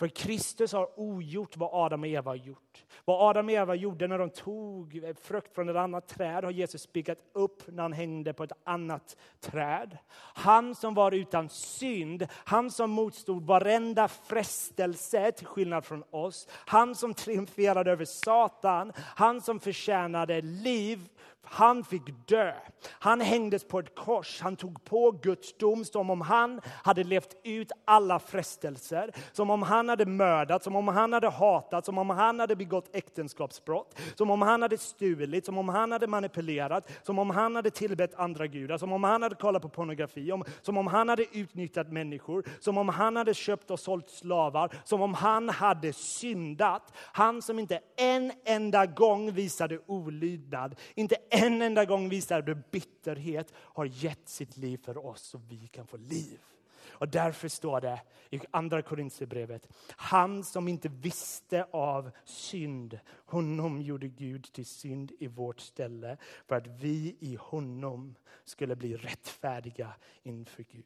För 0.05 0.09
Kristus 0.09 0.73
har 0.73 1.01
ogjort 1.01 1.57
vad 1.57 1.71
Adam 1.73 2.01
och 2.01 2.07
Eva 2.07 2.31
har 2.31 2.37
gjort. 2.37 2.85
Vad 3.05 3.31
Adam 3.31 3.47
och 3.47 3.53
Eva 3.53 3.75
gjorde 3.75 4.07
när 4.07 4.19
de 4.19 4.31
tog 4.31 5.03
frukt 5.23 5.55
från 5.55 5.69
ett 5.69 5.77
annat 5.77 6.09
träd 6.09 6.45
har 6.45 6.51
Jesus 6.51 6.83
spikat 6.83 7.19
upp 7.33 7.63
när 7.67 7.83
han 7.83 7.93
hängde 7.93 8.33
på 8.33 8.45
ett 8.45 8.53
annat 8.65 9.17
träd. 9.41 9.99
Han 10.35 10.75
som 10.75 10.95
var 10.95 11.13
utan 11.13 11.49
synd, 11.49 12.27
han 12.33 12.71
som 12.71 12.91
motstod 12.91 13.47
varenda 13.47 14.09
frestelse 14.09 15.33
till 15.33 15.47
skillnad 15.47 15.85
från 15.85 16.05
oss. 16.11 16.49
Han 16.51 16.95
som 16.95 17.15
triumferade 17.15 17.91
över 17.91 18.05
Satan, 18.05 18.93
han 18.97 19.41
som 19.41 19.61
förtjänade 19.61 20.41
liv 20.41 21.09
han 21.45 21.85
fick 21.85 22.29
dö. 22.29 22.53
Han 22.89 23.21
hängdes 23.21 23.65
på 23.65 23.79
ett 23.79 23.95
kors. 23.95 24.41
Han 24.41 24.57
tog 24.57 24.85
på 24.85 25.11
Guds 25.11 25.57
dom 25.57 25.85
som 25.85 26.11
om 26.11 26.21
han 26.21 26.61
hade 26.85 27.05
levt 27.05 27.37
ut 27.45 27.73
alla 27.85 28.19
frestelser. 28.19 29.11
Som 29.33 29.51
om 29.51 29.63
han 29.63 29.89
hade 29.89 30.07
mördat, 30.07 30.63
som 30.63 30.77
om 30.77 30.89
han 30.89 31.13
hade 31.13 31.29
hatat, 31.29 31.85
som 31.85 31.99
om 31.99 32.11
han 32.11 32.41
hade 32.41 32.57
begått 32.57 32.97
äktenskapsbrott. 32.97 33.99
Som 34.15 34.31
om 34.31 34.43
han 34.43 34.63
hade 34.63 34.79
stulit, 34.79 35.47
som 35.47 35.59
om 35.59 35.69
han 35.69 35.93
hade 35.93 36.07
manipulerat, 36.07 36.91
som 37.03 37.19
om 37.19 37.31
han 37.31 37.57
hade 37.57 37.71
tillbett 37.71 38.15
andra 38.15 38.47
gudar, 38.47 38.79
som 38.79 38.93
om 38.93 39.05
han 39.05 39.23
hade 39.23 39.35
kollat 39.35 39.63
på 39.63 39.69
pornografi, 39.69 40.33
som 40.63 40.79
om 40.79 40.87
han 40.87 41.09
hade 41.09 41.25
utnyttjat 41.33 41.93
människor, 41.93 42.45
som 42.61 42.79
om 42.79 42.89
han 42.89 43.17
hade 43.17 43.35
köpt 43.35 43.71
och 43.71 43.81
sålt 43.81 44.11
slavar, 44.11 44.75
som 44.85 45.03
om 45.03 45.15
han 45.15 45.49
hade 45.49 45.93
syndat. 45.93 46.93
Han 46.97 47.43
som 47.43 47.59
inte 47.59 47.81
en 47.97 48.33
enda 48.45 48.87
gång 48.87 49.33
visade 49.33 49.79
olydnad, 49.87 50.75
inte 50.95 51.17
en 51.35 51.63
enda 51.63 51.85
gång 51.85 52.09
visar 52.09 52.43
du 52.43 52.55
bitterhet, 52.55 53.53
har 53.57 53.85
gett 53.85 54.29
sitt 54.29 54.57
liv 54.57 54.81
för 54.85 55.07
oss 55.07 55.23
så 55.23 55.39
vi 55.39 55.67
kan 55.67 55.87
få 55.87 55.97
liv. 55.97 56.41
Och 56.89 57.09
därför 57.09 57.49
står 57.49 57.81
det 57.81 58.01
i 58.31 58.41
andra 58.51 58.83
Korinthierbrevet, 58.83 59.69
han 59.89 60.45
som 60.45 60.69
inte 60.69 60.89
visste 60.89 61.67
av 61.71 62.11
synd, 62.25 62.99
honom 63.27 63.83
gjorde 63.83 64.09
Gud 64.09 64.53
till 64.53 64.67
synd 64.67 65.13
i 65.19 65.27
vårt 65.27 65.61
ställe 65.61 66.17
för 66.47 66.57
att 66.57 66.67
vi 66.67 67.17
i 67.21 67.39
honom 67.41 68.15
skulle 68.45 68.77
bli 68.77 68.97
rättfärdiga 68.97 69.93
inför 70.23 70.63
Gud. 70.63 70.85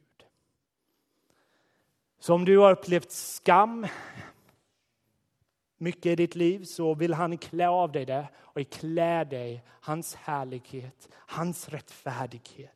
Så 2.19 2.33
om 2.33 2.45
du 2.45 2.57
har 2.57 2.71
upplevt 2.71 3.11
skam, 3.11 3.87
mycket 5.79 6.05
i 6.05 6.15
ditt 6.15 6.35
liv 6.35 6.63
så 6.63 6.93
vill 6.93 7.13
han 7.13 7.37
klä 7.37 7.69
av 7.69 7.91
dig 7.91 8.05
det 8.05 8.27
och 8.37 8.69
klä 8.69 9.23
dig 9.23 9.63
hans 9.67 10.15
härlighet, 10.15 11.09
hans 11.13 11.69
rättfärdighet. 11.69 12.75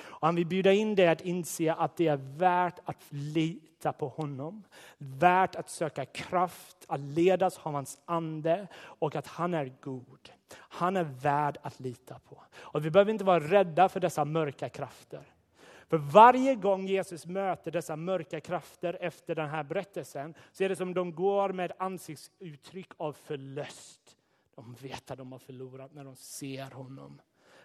Och 0.00 0.26
han 0.26 0.34
vill 0.34 0.46
bjuda 0.46 0.72
in 0.72 0.94
dig 0.94 1.08
att 1.08 1.20
inse 1.20 1.72
att 1.72 1.96
det 1.96 2.06
är 2.06 2.16
värt 2.16 2.78
att 2.84 3.04
lita 3.08 3.92
på 3.92 4.08
honom. 4.08 4.64
Värt 4.98 5.56
att 5.56 5.70
söka 5.70 6.04
kraft, 6.04 6.76
att 6.86 7.00
ledas 7.00 7.58
av 7.62 7.72
hans 7.72 7.98
ande 8.04 8.66
och 8.76 9.16
att 9.16 9.26
han 9.26 9.54
är 9.54 9.72
god. 9.80 10.30
Han 10.54 10.96
är 10.96 11.04
värd 11.04 11.58
att 11.62 11.80
lita 11.80 12.18
på. 12.18 12.42
Och 12.54 12.84
vi 12.84 12.90
behöver 12.90 13.12
inte 13.12 13.24
vara 13.24 13.40
rädda 13.40 13.88
för 13.88 14.00
dessa 14.00 14.24
mörka 14.24 14.68
krafter. 14.68 15.37
För 15.88 15.98
varje 15.98 16.54
gång 16.54 16.86
Jesus 16.86 17.26
möter 17.26 17.70
dessa 17.70 17.96
mörka 17.96 18.40
krafter 18.40 18.98
efter 19.00 19.34
den 19.34 19.48
här 19.48 19.62
berättelsen 19.62 20.34
så 20.52 20.64
är 20.64 20.68
det 20.68 20.76
som 20.76 20.94
de 20.94 21.14
går 21.14 21.52
med 21.52 21.72
ansiktsuttryck 21.78 22.90
av 22.96 23.12
förlust. 23.12 24.16
De 24.54 24.74
vet 24.74 25.10
att 25.10 25.18
de 25.18 25.32
har 25.32 25.38
förlorat 25.38 25.94
när 25.94 26.04
de 26.04 26.16
ser 26.16 26.70
honom. 26.70 27.20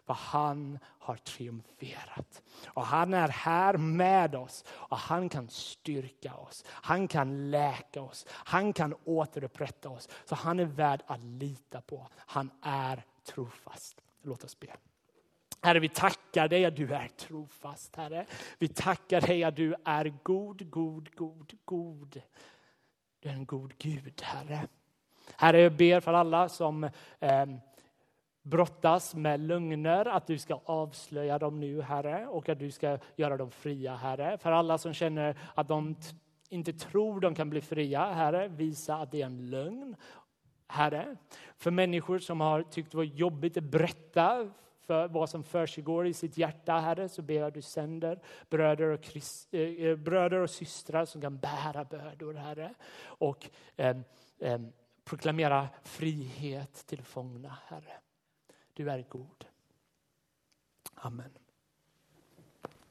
För 0.05 0.13
han 0.13 0.79
har 0.83 1.15
triumferat. 1.15 2.43
Och 2.65 2.85
han 2.85 3.13
är 3.13 3.27
här 3.27 3.77
med 3.77 4.35
oss 4.35 4.65
och 4.69 4.97
han 4.97 5.29
kan 5.29 5.49
styrka 5.49 6.35
oss. 6.35 6.65
Han 6.67 7.07
kan 7.07 7.51
läka 7.51 8.01
oss. 8.01 8.25
Han 8.29 8.73
kan 8.73 8.95
återupprätta 9.03 9.89
oss. 9.89 10.09
Så 10.25 10.35
han 10.35 10.59
är 10.59 10.65
värd 10.65 11.03
att 11.07 11.23
lita 11.23 11.81
på. 11.81 12.07
Han 12.17 12.51
är 12.61 13.03
trofast. 13.23 14.01
Låt 14.21 14.43
oss 14.43 14.59
be. 14.59 14.67
Herre, 15.63 15.79
vi 15.79 15.89
tackar 15.89 16.47
dig 16.47 16.65
att 16.65 16.75
du 16.75 16.93
är 16.93 17.07
trofast, 17.07 17.95
Herre. 17.95 18.25
Vi 18.57 18.67
tackar 18.67 19.21
dig 19.21 19.43
att 19.43 19.55
du 19.55 19.75
är 19.85 20.13
god, 20.23 20.69
god, 20.69 21.15
god, 21.15 21.53
god. 21.65 22.21
Du 23.19 23.29
är 23.29 23.33
en 23.33 23.45
god 23.45 23.73
Gud, 23.77 24.21
Herre. 24.21 24.67
Herre, 25.35 25.61
jag 25.61 25.73
ber 25.73 25.99
för 25.99 26.13
alla 26.13 26.49
som 26.49 26.83
eh, 27.19 27.45
brottas 28.41 29.15
med 29.15 29.39
lögner, 29.39 30.05
att 30.05 30.27
du 30.27 30.37
ska 30.37 30.59
avslöja 30.65 31.39
dem 31.39 31.59
nu, 31.59 31.81
Herre, 31.81 32.27
och 32.27 32.49
att 32.49 32.59
du 32.59 32.71
ska 32.71 32.97
göra 33.15 33.37
dem 33.37 33.51
fria, 33.51 33.95
Herre. 33.95 34.37
För 34.37 34.51
alla 34.51 34.77
som 34.77 34.93
känner 34.93 35.37
att 35.55 35.67
de 35.67 35.95
inte 36.49 36.73
tror 36.73 37.19
de 37.19 37.35
kan 37.35 37.49
bli 37.49 37.61
fria, 37.61 38.13
Herre, 38.13 38.47
visa 38.47 38.95
att 38.95 39.11
det 39.11 39.21
är 39.21 39.25
en 39.25 39.49
lögn. 39.49 39.95
Herre, 40.67 41.15
för 41.57 41.71
människor 41.71 42.19
som 42.19 42.41
har 42.41 42.63
tyckt 42.63 42.91
det 42.91 42.97
var 42.97 43.03
jobbigt 43.03 43.57
att 43.57 43.63
berätta 43.63 44.49
för 44.85 45.07
vad 45.07 45.29
som 45.29 45.43
försiggår 45.43 46.07
i 46.07 46.13
sitt 46.13 46.37
hjärta, 46.37 46.79
Herre, 46.79 47.09
så 47.09 47.21
ber 47.21 47.33
jag 47.33 47.47
att 47.47 47.53
du 47.53 47.61
sänder 47.61 48.19
bröder 48.49 48.87
och, 48.87 49.01
krist, 49.01 49.53
eh, 49.53 49.61
eh 49.61 49.95
bröder 49.95 50.39
och 50.39 50.49
systrar 50.49 51.05
som 51.05 51.21
kan 51.21 51.37
bära 51.37 51.83
bördor, 51.83 52.33
Herre. 52.33 52.73
Och 53.03 53.49
eh, 53.75 53.97
eh, 54.39 54.61
proklamera 55.03 55.69
frihet 55.83 56.73
till 56.73 57.01
fångna, 57.01 57.57
Herre. 57.65 57.99
Du 58.73 58.89
är 58.89 59.05
god. 59.09 59.45
Amen. 60.93 61.42